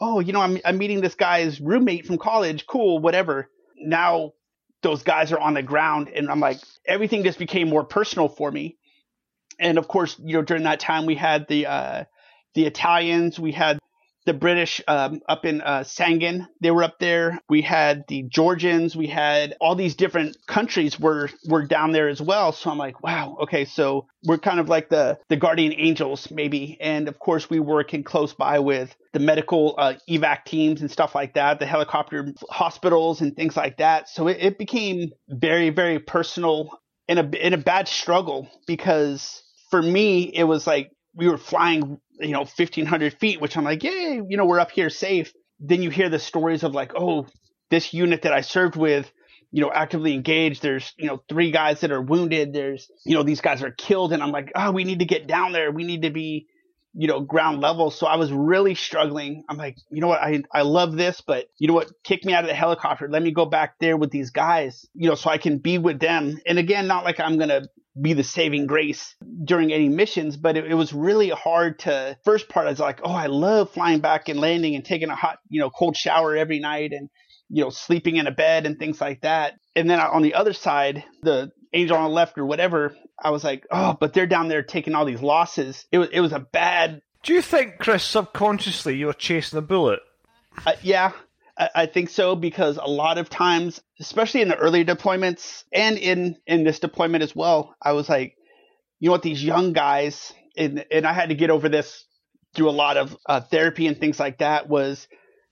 [0.00, 2.66] oh, you know, I'm, I'm meeting this guy's roommate from college.
[2.66, 3.50] Cool, whatever.
[3.76, 4.32] Now
[4.82, 8.50] those guys are on the ground and I'm like, everything just became more personal for
[8.50, 8.78] me.
[9.58, 12.04] And of course, you know, during that time we had the, uh,
[12.54, 13.78] the Italians, we had
[14.26, 16.46] the British um, up in uh, Sangin.
[16.60, 17.38] They were up there.
[17.48, 18.94] We had the Georgians.
[18.94, 22.52] We had all these different countries were were down there as well.
[22.52, 26.76] So I'm like, wow, okay, so we're kind of like the the guardian angels maybe.
[26.80, 31.14] And of course, we working close by with the medical uh, evac teams and stuff
[31.14, 34.08] like that, the helicopter hospitals and things like that.
[34.08, 39.82] So it, it became very very personal in a in a bad struggle because for
[39.82, 44.20] me it was like we were flying you know, 1500 feet, which I'm like, yay,
[44.26, 45.32] you know, we're up here safe.
[45.58, 47.26] Then you hear the stories of like, oh,
[47.70, 49.10] this unit that I served with,
[49.50, 50.62] you know, actively engaged.
[50.62, 52.52] There's, you know, three guys that are wounded.
[52.52, 54.12] There's, you know, these guys are killed.
[54.12, 55.70] And I'm like, oh, we need to get down there.
[55.70, 56.46] We need to be,
[56.92, 57.90] you know, ground level.
[57.90, 59.44] So I was really struggling.
[59.48, 60.20] I'm like, you know what?
[60.20, 61.90] I, I love this, but you know what?
[62.04, 63.08] Kick me out of the helicopter.
[63.08, 66.00] Let me go back there with these guys, you know, so I can be with
[66.00, 66.38] them.
[66.46, 67.68] And again, not like I'm going to
[68.00, 69.14] be the saving grace
[69.44, 73.00] during any missions, but it, it, was really hard to first part I was like,
[73.02, 76.36] oh, I love flying back and landing and taking a hot, you know, cold shower
[76.36, 77.08] every night and,
[77.48, 79.54] you know, sleeping in a bed and things like that.
[79.74, 83.42] And then on the other side, the angel on the left or whatever, I was
[83.42, 85.84] like, oh, but they're down there taking all these losses.
[85.90, 87.02] It was, it was a bad.
[87.22, 90.00] Do you think, Chris, subconsciously you were chasing a bullet?
[90.64, 91.12] Uh, yeah,
[91.56, 96.36] I think so because a lot of times, especially in the early deployments and in
[96.46, 98.34] in this deployment as well, I was like,
[98.98, 102.04] you know what, these young guys, and and I had to get over this
[102.54, 104.68] through a lot of uh, therapy and things like that.
[104.68, 105.06] Was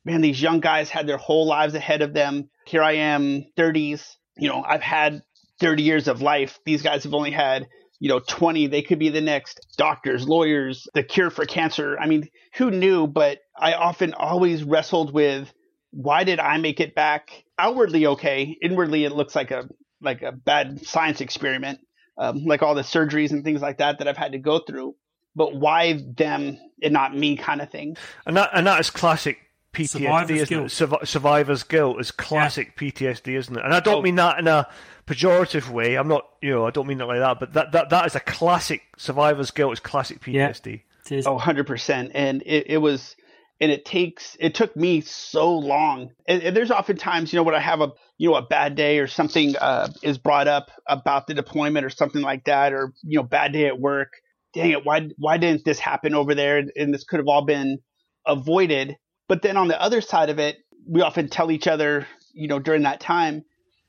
[0.05, 2.49] man, these young guys had their whole lives ahead of them.
[2.67, 4.15] Here I am, 30s.
[4.37, 5.23] You know, I've had
[5.61, 6.59] 30 years of life.
[6.65, 7.67] These guys have only had
[8.01, 12.07] you know 20 they could be the next doctors lawyers the cure for cancer i
[12.07, 15.53] mean who knew but i often always wrestled with
[15.91, 18.57] why did I make it back outwardly okay?
[18.62, 19.68] Inwardly, it looks like a
[20.01, 21.80] like a bad science experiment,
[22.16, 24.95] um, like all the surgeries and things like that that I've had to go through.
[25.34, 27.97] But why them and not me, kind of thing.
[28.26, 29.39] And that and that is classic
[29.72, 30.66] PTSD, Survivor's isn't guilt.
[30.66, 30.89] it?
[30.89, 32.89] Surv- survivor's guilt is classic yeah.
[32.89, 33.64] PTSD, isn't it?
[33.64, 34.03] And I don't oh.
[34.03, 34.66] mean that in a
[35.07, 35.97] pejorative way.
[35.97, 37.41] I'm not, you know, I don't mean it like that.
[37.41, 40.82] But that that, that is a classic survivor's guilt is classic PTSD.
[41.11, 42.12] Yeah, oh, 100 percent.
[42.14, 43.16] And it, it was
[43.61, 47.55] and it takes it took me so long and, and, there's oftentimes you know when
[47.55, 51.27] i have a you know a bad day or something uh, is brought up about
[51.27, 54.13] the deployment or something like that or you know bad day at work
[54.55, 57.79] dang it why why didn't this happen over there and this could have all been
[58.27, 58.97] avoided
[59.29, 60.57] but then on the other side of it
[60.87, 63.45] we often tell each other you know during that time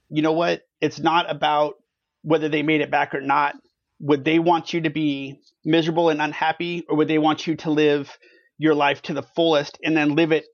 [0.10, 0.64] you know what?
[0.82, 1.76] It's not about
[2.24, 3.56] whether they made it back or not.
[4.02, 7.70] Would they want you to be miserable and unhappy, or would they want you to
[7.70, 8.18] live
[8.60, 10.46] your life to the fullest and then live it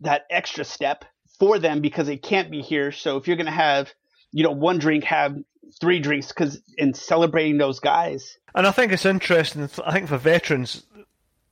[0.00, 1.04] that extra step
[1.38, 2.92] for them because they can't be here?
[2.92, 3.92] So if you're going to have,
[4.32, 5.36] you know, one drink, have
[5.78, 8.38] three drinks because in celebrating those guys.
[8.54, 9.68] And I think it's interesting.
[9.84, 10.84] I think for veterans,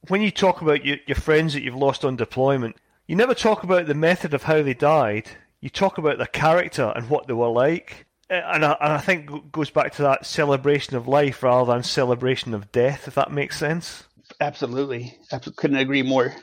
[0.09, 2.77] when you talk about your, your friends that you've lost on deployment,
[3.07, 5.29] you never talk about the method of how they died.
[5.61, 8.07] You talk about their character and what they were like.
[8.29, 12.55] And I, and I think goes back to that celebration of life rather than celebration
[12.55, 14.05] of death, if that makes sense.
[14.41, 15.17] Absolutely.
[15.33, 16.35] I couldn't agree more.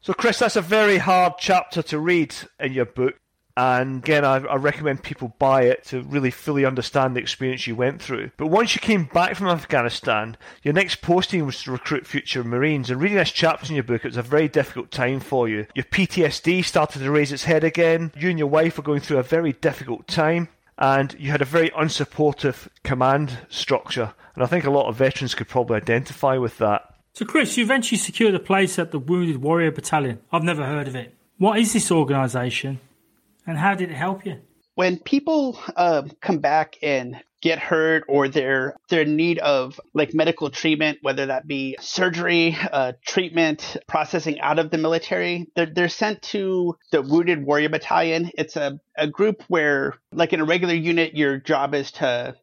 [0.00, 3.14] So, Chris, that's a very hard chapter to read in your book.
[3.56, 7.74] And again, I, I, recommend people buy it to really fully understand the experience you
[7.74, 8.30] went through.
[8.36, 12.88] But once you came back from Afghanistan, your next posting was to recruit future Marines.
[12.88, 15.66] And reading this chapter in your book, it was a very difficult time for you.
[15.74, 18.12] Your PTSD started to raise its head again.
[18.16, 20.50] You and your wife were going through a very difficult time.
[20.78, 24.14] And you had a very unsupportive command structure.
[24.34, 26.94] And I think a lot of veterans could probably identify with that.
[27.14, 30.20] So, Chris, you eventually secured a place at the Wounded Warrior Battalion.
[30.32, 31.16] I've never heard of it.
[31.38, 32.78] What is this organisation?
[33.44, 34.40] And how did it help you?
[34.76, 40.14] When people uh, come back and get hurt or they're they're in need of like
[40.14, 45.88] medical treatment, whether that be surgery, uh, treatment, processing out of the military, they're they're
[45.88, 48.30] sent to the Wounded Warrior Battalion.
[48.36, 52.36] It's a, a group where, like in a regular unit, your job is to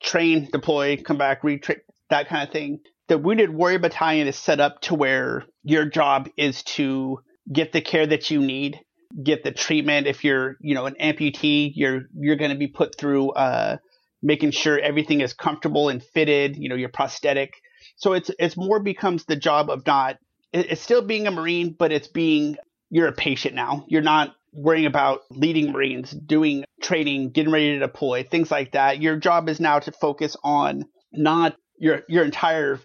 [0.00, 1.80] train, deploy, come back, retrain,
[2.10, 2.80] that kind of thing.
[3.08, 7.20] The Wounded Warrior Battalion is set up to where your job is to
[7.50, 8.80] get the care that you need
[9.22, 10.06] get the treatment.
[10.06, 13.78] If you're, you know, an amputee, you're you're going to be put through uh,
[14.22, 16.56] making sure everything is comfortable and fitted.
[16.56, 17.54] You know, your prosthetic.
[17.96, 20.18] So it's it's more becomes the job of not.
[20.52, 22.56] It's still being a marine, but it's being
[22.90, 23.84] you're a patient now.
[23.88, 29.00] You're not worrying about leading Marines, doing training, getting ready to deploy, things like that.
[29.00, 32.80] Your job is now to focus on not your your entire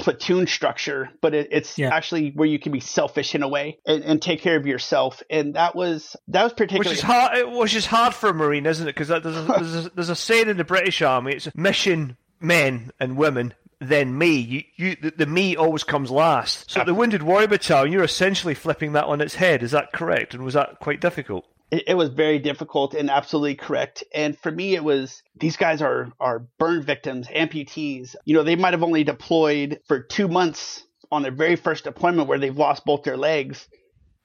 [0.00, 1.94] platoon structure, but it, it's yeah.
[1.94, 5.22] actually where you can be selfish in a way and, and, take care of yourself.
[5.30, 7.52] And that was that was particularly which is hard.
[7.52, 8.94] Which is hard for a marine, isn't it?
[8.94, 12.90] Because there's a, there's, a, there's a saying in the British Army: it's mission men
[12.98, 13.54] and women.
[13.82, 16.70] Then me, you, you the, the me always comes last.
[16.70, 19.62] So the Wounded Warrior Battalion, you're essentially flipping that on its head.
[19.62, 20.34] Is that correct?
[20.34, 21.46] And was that quite difficult?
[21.70, 24.04] It, it, was very difficult and absolutely correct.
[24.14, 28.14] And for me, it was these guys are are burn victims, amputees.
[28.24, 32.28] You know, they might have only deployed for two months on their very first deployment
[32.28, 33.68] where they've lost both their legs.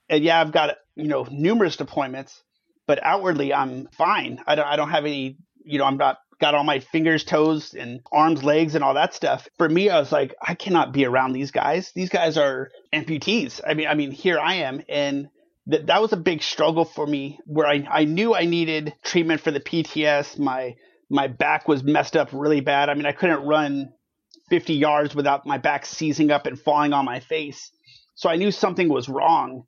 [0.10, 2.34] And yeah, I've got you know numerous deployments,
[2.88, 4.42] but outwardly I'm fine.
[4.48, 5.38] I don't I don't have any.
[5.68, 9.14] You know, I'm not got all my fingers, toes, and arms, legs, and all that
[9.14, 9.48] stuff.
[9.58, 11.92] For me, I was like, I cannot be around these guys.
[11.96, 13.62] These guys are amputees.
[13.66, 15.30] I mean, I mean, here I am, and
[15.68, 19.42] that that was a big struggle for me where I, I knew I needed treatment
[19.42, 20.38] for the PTS.
[20.38, 20.76] My
[21.10, 22.90] my back was messed up really bad.
[22.90, 23.94] I mean, I couldn't run
[24.50, 27.72] 50 yards without my back seizing up and falling on my face.
[28.16, 29.64] So I knew something was wrong,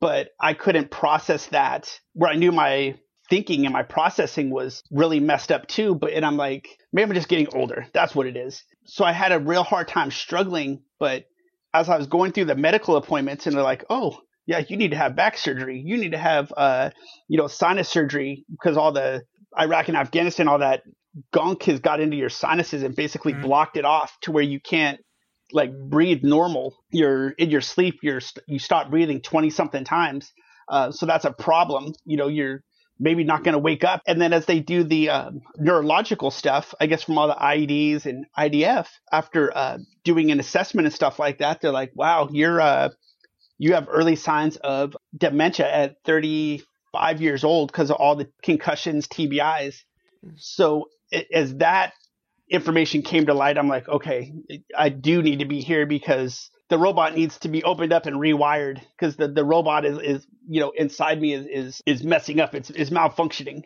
[0.00, 2.96] but I couldn't process that where I knew my
[3.30, 5.94] thinking and my processing was really messed up too.
[5.94, 7.86] But and I'm like, maybe I'm just getting older.
[7.92, 8.62] That's what it is.
[8.86, 11.24] So I had a real hard time struggling, but
[11.72, 14.90] as I was going through the medical appointments and they're like, oh, yeah, you need
[14.90, 15.82] to have back surgery.
[15.84, 16.90] You need to have, uh,
[17.28, 19.22] you know, sinus surgery because all the
[19.58, 20.82] Iraq and Afghanistan, all that
[21.32, 23.42] gunk has got into your sinuses and basically mm-hmm.
[23.42, 25.00] blocked it off to where you can't
[25.52, 26.74] like breathe normal.
[26.90, 28.00] You're in your sleep.
[28.02, 30.32] You're you stop breathing twenty something times.
[30.68, 31.94] Uh, so that's a problem.
[32.04, 32.62] You know, you're
[32.98, 34.02] maybe not going to wake up.
[34.06, 38.06] And then as they do the uh, neurological stuff, I guess from all the IEDs
[38.06, 42.60] and IDF, after uh, doing an assessment and stuff like that, they're like, "Wow, you're
[42.60, 42.90] uh,
[43.58, 49.06] you have early signs of dementia at 35 years old because of all the concussions,
[49.08, 49.76] TBIs.
[50.24, 50.32] Mm.
[50.36, 50.88] So
[51.32, 51.92] as that
[52.50, 54.32] information came to light, I'm like, okay,
[54.76, 58.16] I do need to be here because the robot needs to be opened up and
[58.16, 62.40] rewired because the, the robot is, is, you know, inside me is, is, is messing
[62.40, 62.54] up.
[62.54, 63.64] It's, is malfunctioning.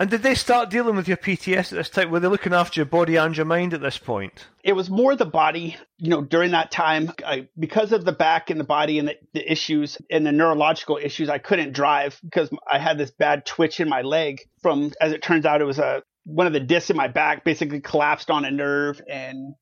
[0.00, 2.12] And did they start dealing with your PTS at this time?
[2.12, 4.46] Were they looking after your body and your mind at this point?
[4.62, 5.76] It was more the body.
[5.98, 9.16] You know, during that time, I, because of the back and the body and the,
[9.34, 13.80] the, issues and the neurological issues, I couldn't drive because I had this bad twitch
[13.80, 14.42] in my leg.
[14.62, 17.42] From as it turns out, it was a one of the discs in my back
[17.42, 19.54] basically collapsed on a nerve and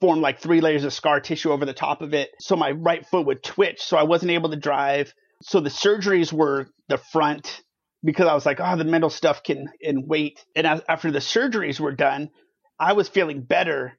[0.00, 2.30] formed like three layers of scar tissue over the top of it.
[2.40, 5.14] So my right foot would twitch, so I wasn't able to drive.
[5.42, 7.62] So the surgeries were the front
[8.04, 10.44] because I was like, oh, the mental stuff can and wait.
[10.56, 12.30] And after the surgeries were done,
[12.78, 13.98] I was feeling better,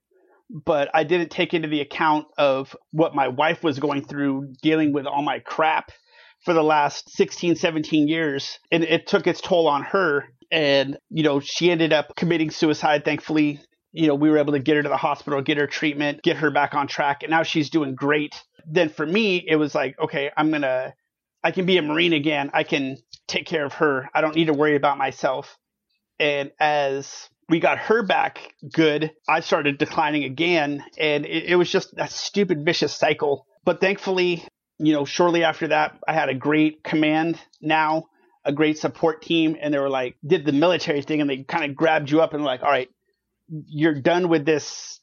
[0.49, 4.93] but I didn't take into the account of what my wife was going through dealing
[4.93, 5.91] with all my crap
[6.45, 8.59] for the last 16, 17 years.
[8.71, 10.25] And it took its toll on her.
[10.51, 13.05] and you know she ended up committing suicide.
[13.05, 13.59] Thankfully,
[13.91, 16.37] you know we were able to get her to the hospital, get her treatment, get
[16.37, 18.33] her back on track, and now she's doing great.
[18.65, 20.93] Then for me, it was like, okay, I'm gonna,
[21.43, 22.51] I can be a Marine again.
[22.53, 24.09] I can take care of her.
[24.13, 25.57] I don't need to worry about myself.
[26.19, 31.71] And as we got her back good, I started declining again, and it, it was
[31.71, 33.45] just a stupid vicious cycle.
[33.65, 34.45] But thankfully,
[34.77, 38.05] you know, shortly after that, I had a great command now,
[38.45, 41.69] a great support team, and they were like, did the military thing, and they kind
[41.69, 42.89] of grabbed you up and like, all right,
[43.47, 44.98] you're done with this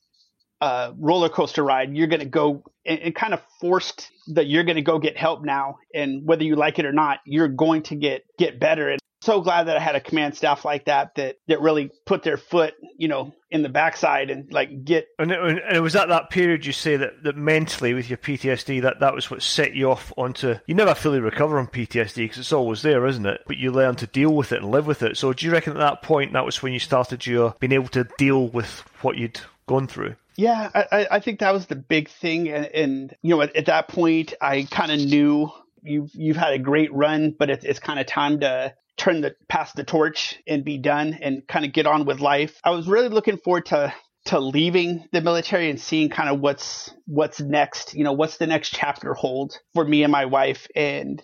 [0.61, 1.95] uh, roller coaster ride.
[1.97, 5.17] You're going to go and, and kind of forced that you're going to go get
[5.17, 8.91] help now, and whether you like it or not, you're going to get get better.
[8.91, 12.23] And so glad that I had a command staff like that that that really put
[12.23, 15.09] their foot, you know, in the backside and like get.
[15.19, 18.19] And it, and it was at that period you say that, that mentally with your
[18.19, 20.55] PTSD that that was what set you off onto.
[20.67, 23.43] You never fully recover from PTSD because it's always there, isn't it?
[23.47, 25.17] But you learn to deal with it and live with it.
[25.17, 27.89] So do you reckon at that point that was when you started your being able
[27.89, 30.15] to deal with what you'd gone through?
[30.37, 33.66] Yeah, I, I think that was the big thing, and, and you know, at, at
[33.66, 35.51] that point, I kind of knew
[35.82, 39.34] you've you've had a great run, but it's it's kind of time to turn the
[39.49, 42.61] pass the torch and be done and kind of get on with life.
[42.64, 43.95] I was really looking forward to
[44.26, 48.47] to leaving the military and seeing kind of what's what's next, you know, what's the
[48.47, 51.22] next chapter hold for me and my wife and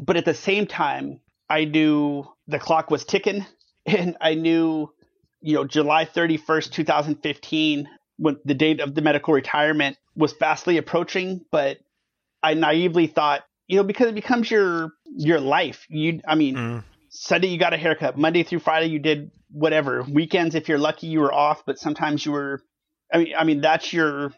[0.00, 1.20] but at the same time,
[1.50, 3.44] I knew the clock was ticking
[3.86, 4.92] and I knew
[5.40, 7.88] you know July 31st, 2015
[8.22, 11.78] when the date of the medical retirement was fastly approaching, but
[12.40, 15.84] I naively thought, you know, because it becomes your your life.
[15.88, 16.84] You, I mean, mm.
[17.08, 18.16] Sunday you got a haircut.
[18.16, 20.04] Monday through Friday you did whatever.
[20.04, 22.62] Weekends, if you're lucky, you were off, but sometimes you were.
[23.12, 24.32] I mean, I mean that's your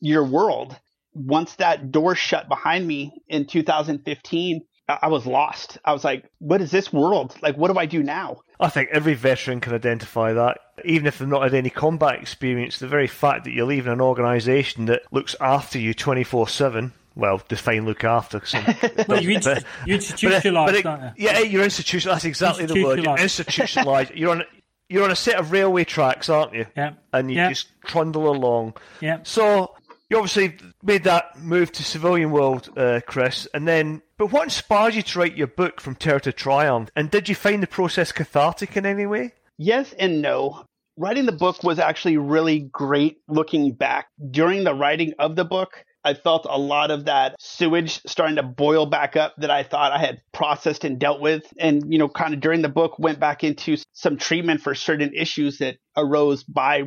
[0.00, 0.78] your world.
[1.12, 5.78] Once that door shut behind me in 2015, I was lost.
[5.84, 7.34] I was like, what is this world?
[7.42, 8.40] Like, what do I do now?
[8.60, 10.58] I think every veteran can identify that.
[10.84, 14.00] Even if they've not had any combat experience, the very fact that you're leaving an
[14.00, 18.42] organisation that looks after you 24 7 well, define look after.
[19.08, 21.12] well, you, inst- you institutionalise, don't you?
[21.16, 22.14] Yeah, you're institutional.
[22.14, 23.02] That's exactly the word.
[23.02, 24.14] You're institutionalised.
[24.14, 24.42] you're on.
[24.88, 26.66] You're on a set of railway tracks, aren't you?
[26.76, 26.92] Yeah.
[27.12, 27.48] And you yeah.
[27.48, 28.74] just trundle along.
[29.00, 29.18] Yeah.
[29.24, 29.74] So
[30.10, 34.02] you obviously made that move to civilian world, uh, Chris, and then.
[34.18, 36.90] But what inspired you to write your book from terror to triumph?
[36.96, 39.34] And did you find the process cathartic in any way?
[39.58, 40.64] Yes and no.
[40.96, 44.06] Writing the book was actually really great looking back.
[44.30, 48.42] During the writing of the book, I felt a lot of that sewage starting to
[48.42, 51.42] boil back up that I thought I had processed and dealt with.
[51.58, 55.12] And, you know, kind of during the book, went back into some treatment for certain
[55.14, 56.84] issues that arose by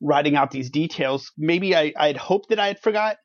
[0.00, 1.30] writing out these details.
[1.38, 3.18] Maybe I, I'd hoped that I had forgot,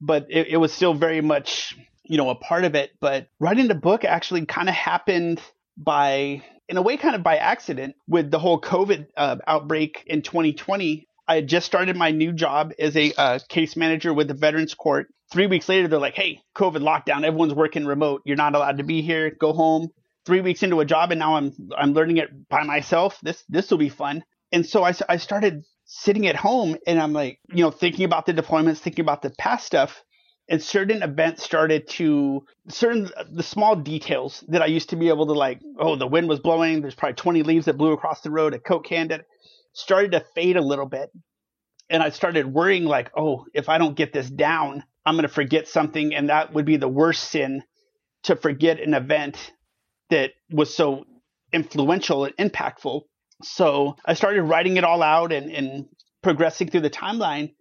[0.00, 1.76] but it, it was still very much,
[2.10, 2.90] you know, a part of it.
[3.00, 5.40] But writing the book actually kind of happened
[5.76, 10.20] by in a way kind of by accident with the whole covid uh, outbreak in
[10.20, 14.34] 2020 I had just started my new job as a uh, case manager with the
[14.34, 15.06] Veterans Court.
[15.32, 17.22] Three weeks later, they're like, "Hey, COVID lockdown.
[17.22, 18.22] Everyone's working remote.
[18.24, 19.30] You're not allowed to be here.
[19.30, 19.90] Go home."
[20.26, 23.20] Three weeks into a job, and now I'm I'm learning it by myself.
[23.22, 24.24] This this will be fun.
[24.50, 28.26] And so I I started sitting at home, and I'm like, you know, thinking about
[28.26, 30.02] the deployments, thinking about the past stuff,
[30.50, 35.26] and certain events started to certain the small details that I used to be able
[35.26, 35.60] to like.
[35.78, 36.82] Oh, the wind was blowing.
[36.82, 38.52] There's probably 20 leaves that blew across the road.
[38.52, 39.24] A coke can did
[39.72, 41.10] started to fade a little bit.
[41.88, 45.28] And I started worrying, like, oh, if I don't get this down, I'm going to
[45.28, 46.14] forget something.
[46.14, 47.62] And that would be the worst sin
[48.24, 49.52] to forget an event
[50.10, 51.04] that was so
[51.52, 53.02] influential and impactful.
[53.42, 55.86] So I started writing it all out and, and
[56.22, 57.54] progressing through the timeline.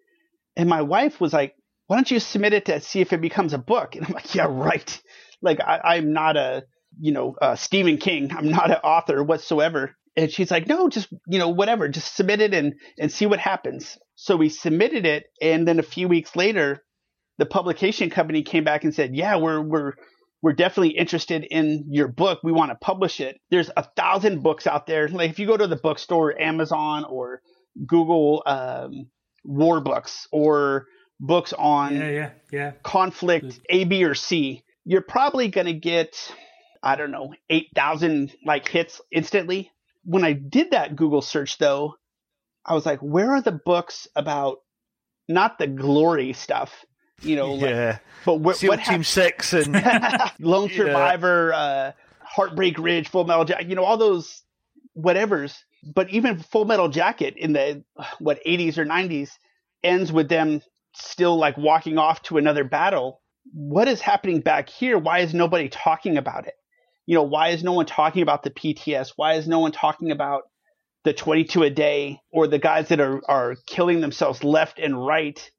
[0.55, 1.53] And my wife was like,
[1.89, 3.95] why don't you submit it to see if it becomes a book?
[3.95, 5.01] And I'm like, yeah, right.
[5.41, 6.65] Like I, am not a,
[6.99, 8.31] you know, Stephen King.
[8.31, 12.41] I'm not an author whatsoever and she's like, no, just, you know, whatever, just submit
[12.41, 13.97] it and, and see what happens.
[14.15, 15.27] So we submitted it.
[15.41, 16.83] And then a few weeks later,
[17.37, 19.93] the publication company came back and said, yeah, we're, we're,
[20.41, 22.39] we're definitely interested in your book.
[22.43, 23.39] We want to publish it.
[23.49, 25.07] There's a thousand books out there.
[25.07, 27.41] Like if you go to the bookstore, Amazon or
[27.85, 29.09] Google, um,
[29.45, 30.85] war books or
[31.19, 32.71] books on yeah, yeah, yeah.
[32.83, 36.15] conflict A, B, or C, you're probably going to get,
[36.81, 39.71] I don't know, 8,000 like hits instantly
[40.03, 41.95] when I did that Google search though,
[42.65, 44.57] I was like, where are the books about
[45.27, 46.85] not the glory stuff?
[47.21, 47.99] You know, yeah.
[48.25, 49.75] Like, but wh- SEAL what Team ha- Six and
[50.39, 51.57] Lone Survivor, yeah.
[51.57, 51.91] uh,
[52.21, 54.41] Heartbreak Ridge, Full Metal Jacket, you know, all those
[54.97, 55.57] whatevers.
[55.83, 57.83] But even Full Metal Jacket in the
[58.19, 59.29] what 80s or 90s
[59.83, 60.61] ends with them
[60.99, 63.21] still like walking off to another battle.
[63.53, 64.97] What is happening back here?
[64.97, 66.53] Why is nobody talking about it?
[67.05, 69.13] You know, why is no one talking about the PTS?
[69.15, 70.43] Why is no one talking about
[71.03, 75.49] the 22 a day or the guys that are, are killing themselves left and right?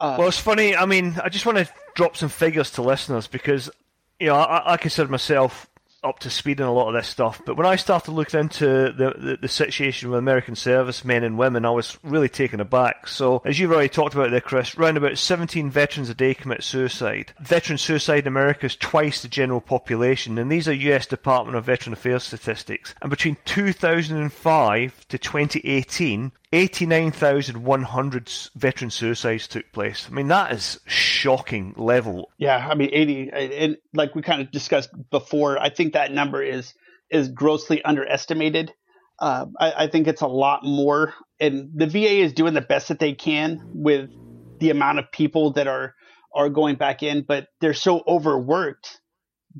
[0.00, 0.74] Uh, well, it's funny.
[0.74, 3.70] I mean, I just want to drop some figures to listeners because,
[4.18, 5.68] you know, I, I consider myself
[6.02, 7.40] up to speed in a lot of this stuff.
[7.44, 11.64] But when I started looking into the, the, the, situation with American servicemen and women,
[11.64, 13.08] I was really taken aback.
[13.08, 16.62] So, as you've already talked about there, Chris, around about 17 veterans a day commit
[16.62, 17.32] suicide.
[17.40, 21.64] Veteran suicide in America is twice the general population, and these are US Department of
[21.64, 22.94] Veteran Affairs statistics.
[23.00, 30.08] And between 2005 to 2018, 89,100 veteran suicides took place.
[30.10, 32.30] I mean, that is shocking level.
[32.38, 36.42] Yeah, I mean, 80, and like we kind of discussed before, I think that number
[36.42, 36.72] is
[37.10, 38.72] is grossly underestimated.
[39.18, 42.88] Uh, I, I think it's a lot more, and the VA is doing the best
[42.88, 44.10] that they can with
[44.58, 45.94] the amount of people that are
[46.34, 48.98] are going back in, but they're so overworked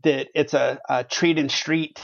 [0.02, 2.00] that it's a, a treat and street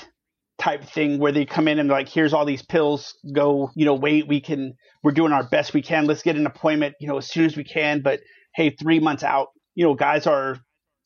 [0.62, 3.94] type thing where they come in and like, here's all these pills, go, you know,
[3.94, 6.06] wait, we can, we're doing our best we can.
[6.06, 8.00] Let's get an appointment, you know, as soon as we can.
[8.00, 8.20] But
[8.54, 10.56] hey, three months out, you know, guys are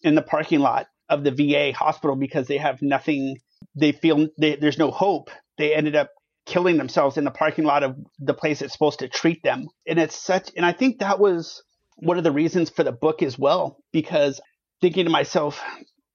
[0.03, 3.39] in the parking lot of the VA hospital because they have nothing,
[3.75, 5.31] they feel they, there's no hope.
[5.57, 6.11] They ended up
[6.45, 9.69] killing themselves in the parking lot of the place that's supposed to treat them.
[9.87, 11.63] And it's such, and I think that was
[11.97, 14.39] one of the reasons for the book as well, because
[14.83, 15.63] thinking to myself,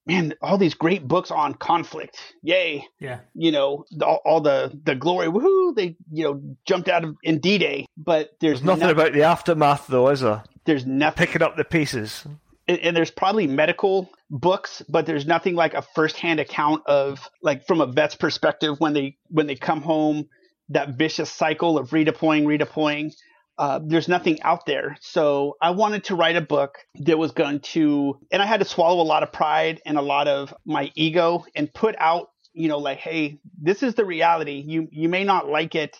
[0.05, 2.17] man, all these great books on conflict.
[2.41, 2.87] Yay.
[2.99, 3.19] Yeah.
[3.33, 5.27] You know, all, all the, the glory.
[5.27, 5.75] Woohoo.
[5.75, 7.85] They, you know, jumped out of in D Day.
[7.97, 10.43] But there's, there's nothing about the aftermath, though, is there?
[10.65, 11.27] There's nothing.
[11.27, 12.25] Picking up the pieces.
[12.67, 17.65] And, and there's probably medical books, but there's nothing like a firsthand account of, like,
[17.67, 20.29] from a vet's perspective when they when they come home,
[20.69, 23.13] that vicious cycle of redeploying, redeploying
[23.61, 24.97] uh, there's nothing out there.
[25.01, 28.65] So I wanted to write a book that was going to, and I had to
[28.65, 32.69] swallow a lot of pride and a lot of my ego and put out, you
[32.69, 34.63] know, like, hey, this is the reality.
[34.65, 35.95] You you may not like it,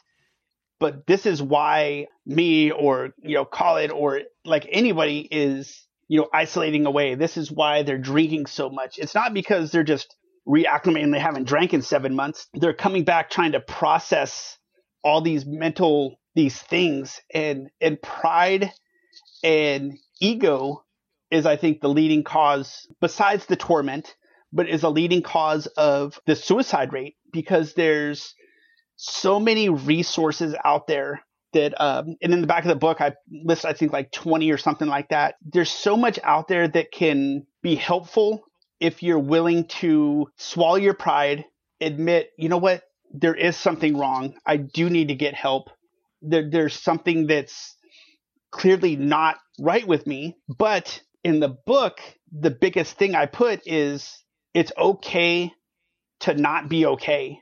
[0.80, 6.20] but this is why me or you know, call it or like anybody is, you
[6.20, 7.14] know, isolating away.
[7.14, 8.98] This is why they're drinking so much.
[8.98, 10.16] It's not because they're just
[10.48, 11.12] reacclimating.
[11.12, 12.48] They haven't drank in seven months.
[12.56, 14.58] They're coming back trying to process
[15.04, 18.72] all these mental these things and and pride
[19.44, 20.84] and ego
[21.30, 24.16] is i think the leading cause besides the torment
[24.54, 28.36] but is a leading cause of the suicide rate because there's
[28.96, 31.22] so many resources out there
[31.54, 33.12] that um, and in the back of the book i
[33.44, 35.36] list i think like 20 or something like that.
[35.42, 38.44] There's so much out there that can be helpful
[38.80, 41.46] if you're willing to swallow your pride
[41.82, 42.84] admit you know what?
[43.14, 44.36] There is something wrong.
[44.46, 45.70] I do need to get help
[46.22, 47.76] there, there's something that's
[48.52, 50.38] clearly not right with me.
[50.48, 52.00] But in the book,
[52.32, 55.52] the biggest thing I put is it's okay
[56.22, 57.38] to not be okay.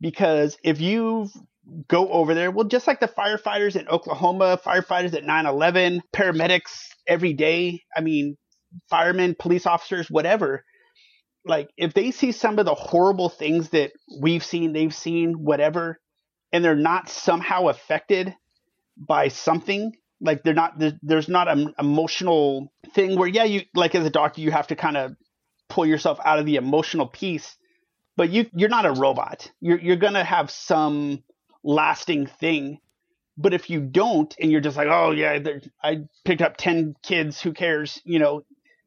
[0.00, 1.28] Because if you
[1.88, 6.86] go over there, well, just like the firefighters in Oklahoma, firefighters at 9 11, paramedics
[7.06, 8.36] every day, I mean,
[8.90, 10.64] firemen, police officers, whatever.
[11.44, 15.98] Like, if they see some of the horrible things that we've seen, they've seen, whatever,
[16.52, 18.34] and they're not somehow affected
[18.96, 24.06] by something like they're not there's not an emotional thing where yeah you like as
[24.06, 25.16] a doctor you have to kind of
[25.68, 27.56] pull yourself out of the emotional piece
[28.16, 29.50] but you you're not a robot.
[29.60, 31.22] You're you're going to have some
[31.64, 32.78] lasting thing
[33.38, 35.38] but if you don't and you're just like oh yeah
[35.82, 38.00] i picked up 10 kids who cares?
[38.04, 38.42] You know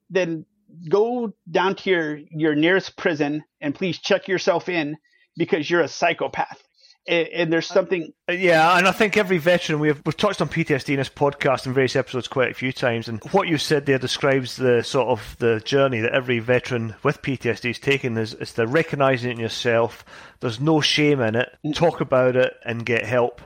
[0.09, 0.45] then
[0.89, 4.97] go down to your your nearest prison and please check yourself in
[5.37, 6.61] because you're a psychopath
[7.07, 8.13] and, and there's something.
[8.29, 11.65] Uh, yeah, and I think every veteran we've we've touched on PTSD in this podcast
[11.65, 15.07] and various episodes quite a few times, and what you said there describes the sort
[15.07, 18.17] of the journey that every veteran with PTSD is taking.
[18.17, 20.05] Is is the recognizing it in yourself.
[20.39, 21.49] There's no shame in it.
[21.65, 21.75] Mm.
[21.75, 23.41] Talk about it and get help.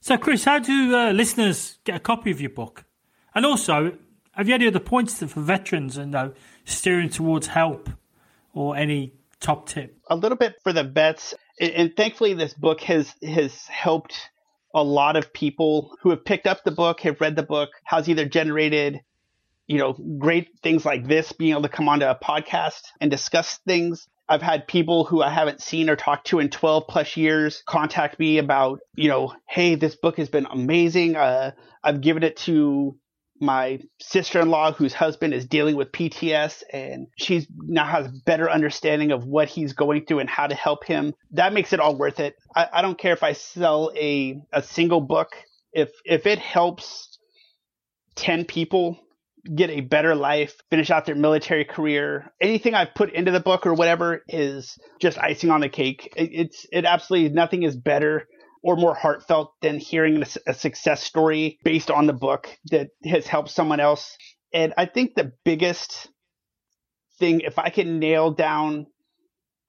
[0.00, 2.84] So, Chris, how do uh, listeners get a copy of your book?
[3.34, 3.96] And also,
[4.32, 6.30] have you any other points for veterans and uh,
[6.64, 7.90] steering towards help
[8.54, 9.98] or any top tip?
[10.08, 14.30] A little bit for the vets and thankfully this book has has helped
[14.74, 18.08] a lot of people who have picked up the book, have read the book, has
[18.08, 19.00] either generated,
[19.66, 23.58] you know, great things like this, being able to come onto a podcast and discuss
[23.66, 24.08] things.
[24.28, 28.20] I've had people who I haven't seen or talked to in 12 plus years contact
[28.20, 31.16] me about, you know, hey, this book has been amazing.
[31.16, 31.50] Uh,
[31.82, 32.96] I've given it to
[33.40, 39.24] my sister-in-law whose husband is dealing with PTS and she's now has better understanding of
[39.24, 41.14] what he's going through and how to help him.
[41.32, 42.34] That makes it all worth it.
[42.54, 45.30] I, I don't care if I sell a, a single book.
[45.72, 47.18] If if it helps
[48.16, 48.98] ten people,
[49.54, 52.32] get a better life, finish out their military career.
[52.40, 56.12] Anything I've put into the book or whatever is just icing on the cake.
[56.16, 58.26] It, it's it absolutely nothing is better
[58.62, 63.26] or more heartfelt than hearing a, a success story based on the book that has
[63.26, 64.16] helped someone else.
[64.52, 66.08] And I think the biggest
[67.18, 68.86] thing, if I can nail down,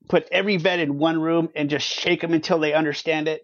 [0.09, 3.41] put every vet in one room and just shake them until they understand it,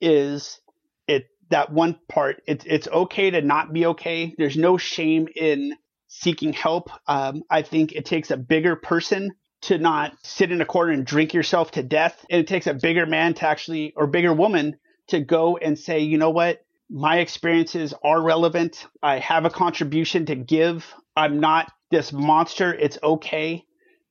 [0.00, 0.60] is
[1.06, 2.42] it that one part.
[2.46, 4.34] It's it's okay to not be okay.
[4.36, 5.74] There's no shame in
[6.08, 6.90] seeking help.
[7.06, 9.30] Um, I think it takes a bigger person
[9.62, 12.74] to not sit in a corner and drink yourself to death, and it takes a
[12.74, 14.76] bigger man to actually, or bigger woman
[15.10, 18.86] to go and say, you know what, my experiences are relevant.
[19.02, 20.92] I have a contribution to give.
[21.16, 22.74] I'm not this monster.
[22.74, 23.64] It's okay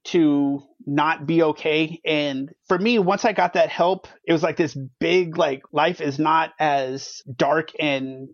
[0.06, 2.00] to not be okay.
[2.06, 6.00] And for me, once I got that help, it was like this big, like life
[6.02, 8.30] is not as dark and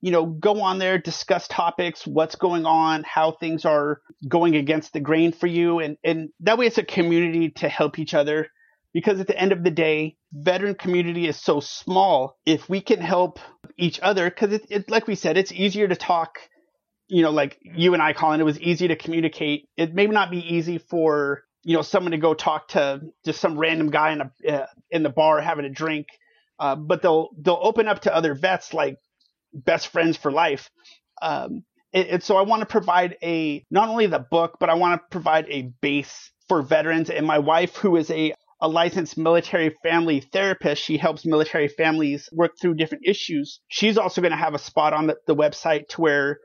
[0.00, 4.92] you know, go on there, discuss topics, what's going on, how things are going against
[4.92, 5.78] the grain for you.
[5.78, 8.48] And, and that way it's a community to help each other.
[8.92, 12.36] Because at the end of the day, veteran community is so small.
[12.44, 13.38] If we can help
[13.78, 16.36] each other, because it, it, like we said, it's easier to talk
[17.12, 19.68] you know, like you and I, Colin, it was easy to communicate.
[19.76, 23.58] It may not be easy for you know someone to go talk to just some
[23.58, 26.06] random guy in a uh, in the bar having a drink,
[26.58, 28.96] uh, but they'll they'll open up to other vets like
[29.52, 30.70] best friends for life.
[31.20, 34.74] Um, and, and so I want to provide a not only the book, but I
[34.74, 37.10] want to provide a base for veterans.
[37.10, 38.32] And my wife, who is a
[38.62, 40.80] a licensed military family therapist.
[40.80, 43.60] She helps military families work through different issues.
[43.66, 46.38] She's also going to have a spot on the, the website to where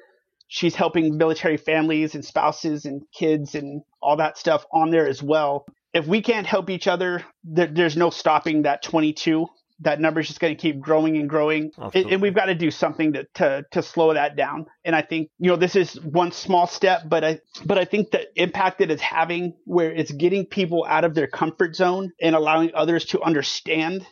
[0.47, 5.21] she's helping military families and spouses and kids and all that stuff on there as
[5.21, 5.65] well.
[5.93, 9.47] If we can't help each other, there, there's no stopping that 22.
[9.81, 12.55] That number is just going to keep growing and growing, and, and, we've got to
[12.55, 14.65] do something to, to to slow that down.
[14.83, 18.09] And I think you know this is one small step, but I but I think
[18.09, 22.35] the impact that it's having, where it's getting people out of their comfort zone and
[22.35, 24.03] allowing others to understand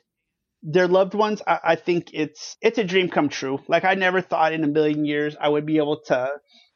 [0.65, 3.59] their loved ones, I, I, think it's it's a dream come true.
[3.67, 6.31] Like I never thought in a million years I would be able to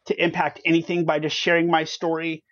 [0.05, 2.43] to impact anything by just sharing my story.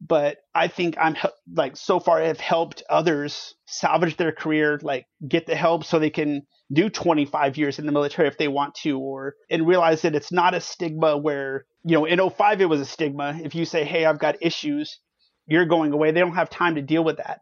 [0.00, 1.16] But I think I'm
[1.54, 6.10] like so far have helped others salvage their career, like get the help so they
[6.10, 6.42] can
[6.72, 10.32] do 25 years in the military if they want to, or and realize that it's
[10.32, 13.38] not a stigma where you know in 05 it was a stigma.
[13.44, 14.98] If you say, "Hey, I've got issues,"
[15.46, 16.10] you're going away.
[16.10, 17.40] They don't have time to deal with that.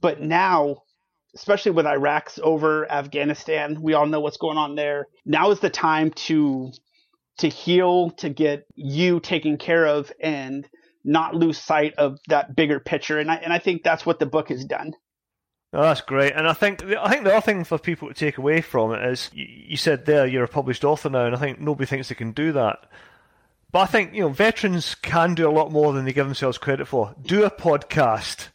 [0.00, 0.82] But now
[1.34, 3.80] especially with Iraq's over Afghanistan.
[3.80, 5.06] We all know what's going on there.
[5.24, 6.72] Now is the time to
[7.38, 10.68] to heal, to get you taken care of, and
[11.04, 13.18] not lose sight of that bigger picture.
[13.18, 14.94] And I and I think that's what the book has done.
[15.72, 18.38] Oh, that's great, and I think I think the other thing for people to take
[18.38, 21.60] away from it is you said there you're a published author now, and I think
[21.60, 22.86] nobody thinks they can do that.
[23.70, 26.58] But I think you know veterans can do a lot more than they give themselves
[26.58, 27.14] credit for.
[27.22, 28.48] Do a podcast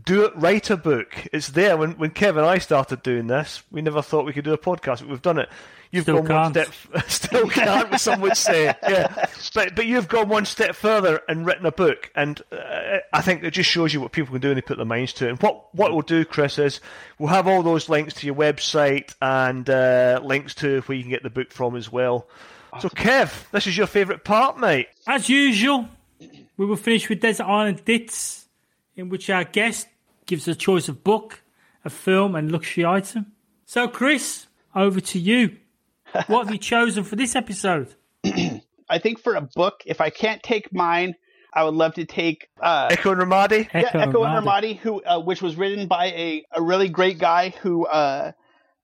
[0.00, 1.26] do it, write a book.
[1.32, 1.76] It's there.
[1.76, 4.58] When when Kevin and I started doing this, we never thought we could do a
[4.58, 5.48] podcast, but we've done it.
[5.90, 6.56] You've still gone can't.
[6.56, 8.00] one step, still can't.
[8.00, 9.26] some would say, yeah.
[9.54, 13.44] But but you've gone one step further and written a book, and uh, I think
[13.44, 15.30] it just shows you what people can do when they put their minds to it.
[15.30, 16.80] And what what we'll do, Chris, is
[17.18, 21.10] we'll have all those links to your website and uh, links to where you can
[21.10, 22.26] get the book from as well.
[22.80, 24.88] So, Kev, this is your favourite part, mate.
[25.06, 25.86] As usual,
[26.56, 28.41] we will finish with Desert Island Dits
[28.96, 29.88] in which our guest
[30.26, 31.42] gives a choice of book,
[31.84, 33.32] a film, and luxury item.
[33.66, 35.56] So, Chris, over to you.
[36.26, 37.94] What have you chosen for this episode?
[38.22, 38.60] I
[38.92, 41.14] I think for a book, if I can't take mine,
[41.54, 43.68] I would love to take uh, Echo in Ramadi.
[43.72, 47.54] yeah, Echo in Ramadi, who uh, which was written by a, a really great guy
[47.62, 48.32] who uh,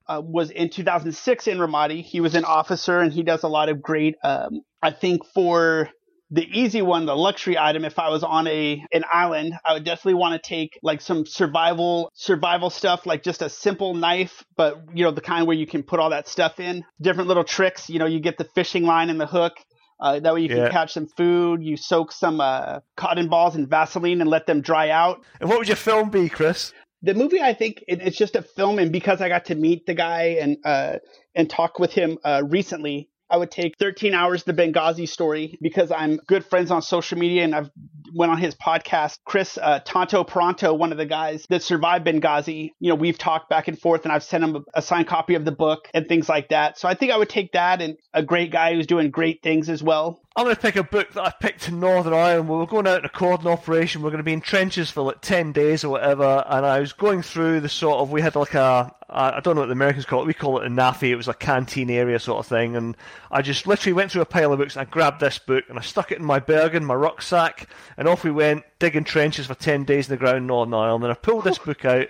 [0.07, 2.03] uh, was in 2006 in Ramadi.
[2.03, 4.17] He was an officer, and he does a lot of great.
[4.25, 5.91] Um, I think for
[6.31, 9.85] the easy one, the luxury item, if I was on a an island, I would
[9.85, 14.83] definitely want to take like some survival survival stuff, like just a simple knife, but
[14.95, 16.85] you know the kind where you can put all that stuff in.
[17.01, 17.89] Different little tricks.
[17.89, 19.55] You know, you get the fishing line and the hook.
[20.01, 20.71] Uh, that way you can Yeah.
[20.71, 21.63] catch some food.
[21.63, 25.25] You soak some uh, cotton balls in Vaseline and let them dry out.
[25.41, 26.73] And what would your film be, Chris?
[27.03, 29.87] The movie, I think it, it's just a film, and because I got to meet
[29.87, 30.99] the guy and uh,
[31.35, 35.91] and talk with him uh, recently, I would take 13 hours the Benghazi story because
[35.91, 37.71] I'm good friends on social media and I've
[38.15, 39.19] went on his podcast.
[39.25, 43.51] Chris uh, Tanto Paronto, one of the guys that survived Benghazi, you know, we've talked
[43.51, 46.29] back and forth, and I've sent him a, signed copy of the book and things
[46.29, 46.79] like that.
[46.79, 49.69] So I think I would take that and a great guy who's doing great things
[49.69, 50.21] as well.
[50.37, 52.49] I'm going to pick a book that I picked in Northern Ireland.
[52.49, 54.03] We were going out in a cordon operation.
[54.03, 56.45] We are going to be in trenches for like 10 days or whatever.
[56.47, 59.63] And I was going through the sort of, we had like a, I don't know
[59.63, 60.27] what the Americans call it.
[60.27, 61.11] We call it a NAAFI.
[61.11, 62.77] It was a canteen area sort of thing.
[62.77, 62.97] And
[63.31, 65.79] I just literally went through a pile of books and I grabbed this book and
[65.79, 67.69] I stuck it in my Bergen, my rucksack.
[67.97, 71.05] And off we went, digging trenches for 10 days in the ground in Northern Ireland.
[71.05, 72.09] And I pulled this book out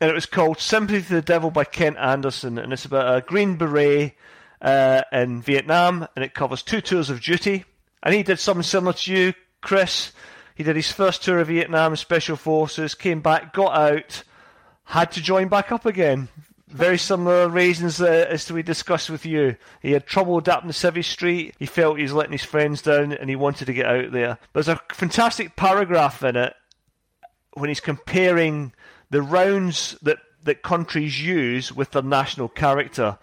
[0.00, 2.58] and it was called Sympathy to the Devil by Kent Anderson.
[2.58, 4.14] And it's about a Green Beret
[4.60, 7.64] uh, in Vietnam, and it covers two tours of duty.
[8.02, 10.12] And he did something similar to you, Chris.
[10.54, 14.22] He did his first tour of Vietnam, Special Forces, came back, got out,
[14.88, 16.28] had to join back up again.
[16.66, 19.56] Very similar reasons uh, as to we discussed with you.
[19.82, 21.54] He had trouble adapting to Civvy Street.
[21.58, 24.38] He felt he was letting his friends down, and he wanted to get out there.
[24.54, 26.54] There's a fantastic paragraph in it
[27.52, 28.72] when he's comparing
[29.10, 33.18] the rounds that, that countries use with their national character.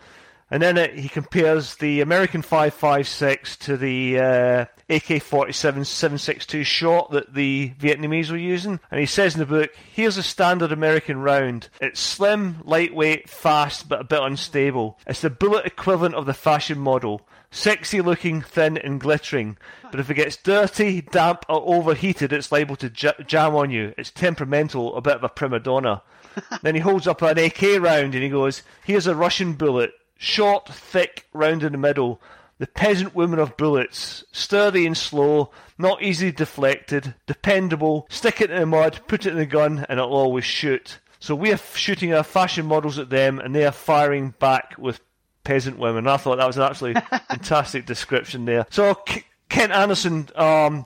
[0.52, 7.34] And then it, he compares the American 5.56 to the uh, AK-47 7.62 shot that
[7.34, 8.80] the Vietnamese were using.
[8.92, 11.70] And he says in the book, here's a standard American round.
[11.82, 15.00] It's slim, lightweight, fast, but a bit unstable.
[15.08, 17.28] It's the bullet equivalent of the fashion model.
[17.50, 19.58] Sexy looking, thin and glittering.
[19.90, 23.94] But if it gets dirty, damp or overheated, it's liable to j- jam on you.
[23.98, 26.04] It's temperamental, a bit of a prima donna.
[26.62, 29.94] then he holds up an AK round and he goes, here's a Russian bullet.
[30.18, 32.22] Short, thick, round in the middle.
[32.58, 34.24] The peasant woman of bullets.
[34.32, 38.08] Sturdy and slow, not easily deflected, dependable.
[38.10, 41.00] Stick it in the mud, put it in the gun, and it'll always shoot.
[41.20, 45.02] So we are shooting our fashion models at them, and they are firing back with
[45.44, 46.08] peasant women.
[46.08, 48.66] I thought that was an absolutely fantastic description there.
[48.70, 50.86] So K- Kent Anderson, um,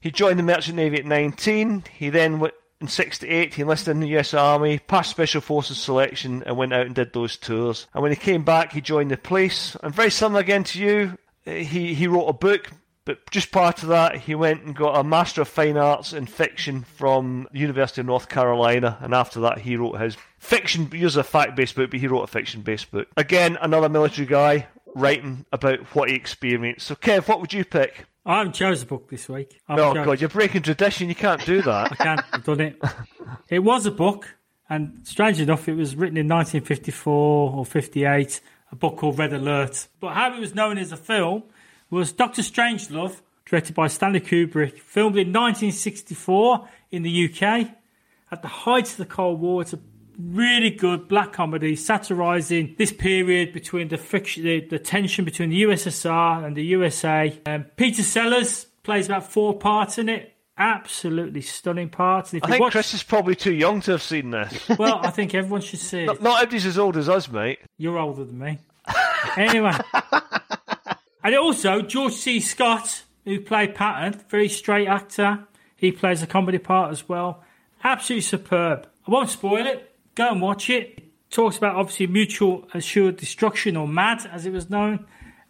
[0.00, 1.84] he joined the Merchant Navy at 19.
[1.96, 6.42] He then w- in 68 he enlisted in the US Army, passed Special Forces selection,
[6.46, 7.86] and went out and did those tours.
[7.94, 9.76] And when he came back, he joined the police.
[9.82, 12.70] And very similar again to you, uh, he he wrote a book.
[13.04, 16.26] But just prior to that, he went and got a Master of Fine Arts in
[16.26, 20.90] Fiction from the University of North Carolina, and after that, he wrote his fiction.
[20.90, 23.08] He was a fact-based book, but he wrote a fiction-based book.
[23.16, 26.86] Again, another military guy writing about what he experienced.
[26.86, 28.04] So, Kev, what would you pick?
[28.28, 29.58] I haven't chose a book this week.
[29.68, 31.08] I've Oh chose- God, you're breaking tradition.
[31.08, 31.92] You can't do that.
[31.92, 32.20] I can't.
[32.32, 32.80] I've done it.
[33.50, 34.36] It was a book,
[34.68, 38.40] and strange enough, it was written in 1954 or 58.
[38.72, 39.88] A book called Red Alert.
[40.00, 41.44] But how it was known as a film
[41.90, 47.70] was Doctor Strangelove, directed by Stanley Kubrick, filmed in 1964 in the UK
[48.30, 49.62] at the height of the Cold War.
[49.62, 49.78] It's a
[50.18, 55.62] really good black comedy satirizing this period between the friction, the, the tension between the
[55.62, 57.38] USSR and the USA.
[57.46, 60.34] Um, Peter Sellers plays about four parts in it.
[60.56, 62.34] Absolutely stunning parts.
[62.34, 64.68] If I think watch, Chris is probably too young to have seen this.
[64.78, 66.06] well, I think everyone should see it.
[66.06, 67.60] not, not everybody's as old as us, mate.
[67.76, 68.58] You're older than me.
[69.36, 69.78] anyway.
[71.22, 72.40] and also, George C.
[72.40, 75.46] Scott, who played Patton, very straight actor.
[75.76, 77.44] He plays a comedy part as well.
[77.84, 78.88] Absolutely superb.
[79.06, 79.87] I won't spoil it.
[80.18, 80.98] Go and watch it.
[80.98, 85.06] It talks about obviously mutual assured destruction or MAD, as it was known.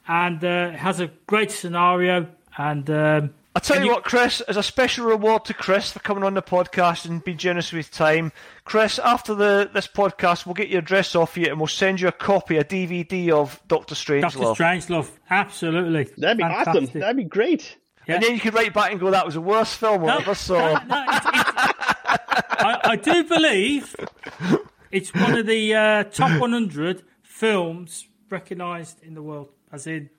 [0.06, 2.28] And uh, it has a great scenario.
[2.58, 6.00] And um, I'll tell and you, what, Chris, as a special reward to Chris for
[6.00, 8.30] coming on the podcast and being generous with time,
[8.66, 12.08] Chris, after the this podcast, we'll get your address off you and we'll send you
[12.08, 14.20] a copy, a DVD of Doctor Strangelove.
[14.20, 16.10] Doctor Strangelove, absolutely.
[16.18, 16.84] That'd be awesome.
[16.92, 17.78] That'd be great.
[18.14, 20.34] And then you could write back and go, that was the worst film I ever
[20.34, 20.80] saw.
[22.60, 23.94] I, I do believe
[24.90, 30.10] it's one of the uh, top 100 films recognised in the world, as in.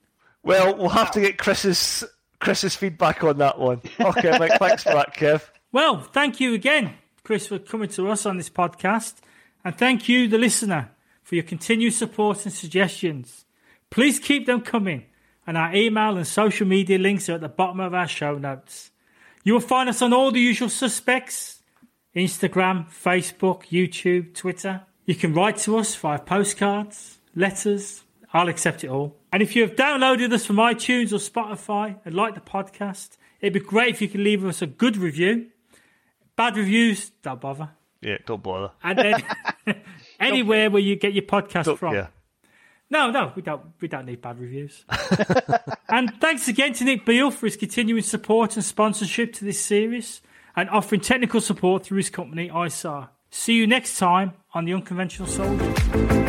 [0.43, 2.03] Well, we'll have to get Chris's
[2.39, 3.81] Chris's feedback on that one.
[3.99, 5.43] Okay, mate, thanks for that, Kev.
[5.71, 6.93] Well, thank you again,
[7.23, 9.15] Chris, for coming to us on this podcast.
[9.65, 10.91] And thank you, the listener,
[11.23, 13.45] for your continued support and suggestions.
[13.89, 15.05] Please keep them coming.
[15.49, 18.91] And our email and social media links are at the bottom of our show notes.
[19.43, 21.63] You will find us on all the usual suspects
[22.15, 24.81] Instagram, Facebook, YouTube, Twitter.
[25.05, 28.03] You can write to us via postcards, letters.
[28.31, 29.15] I'll accept it all.
[29.33, 33.53] And if you have downloaded us from iTunes or Spotify and like the podcast, it'd
[33.53, 35.47] be great if you could leave us a good review.
[36.35, 37.69] Bad reviews, don't bother.
[38.01, 38.71] Yeah, don't bother.
[38.83, 39.23] And then
[40.19, 41.95] anywhere where you get your podcast Don't- from.
[41.95, 42.07] yeah.
[42.91, 43.61] No, no, we don't.
[43.79, 44.83] We don't need bad reviews.
[45.89, 50.21] and thanks again to Nick Beale for his continuing support and sponsorship to this series,
[50.55, 53.09] and offering technical support through his company ISARR.
[53.29, 56.28] See you next time on the Unconventional Soldier.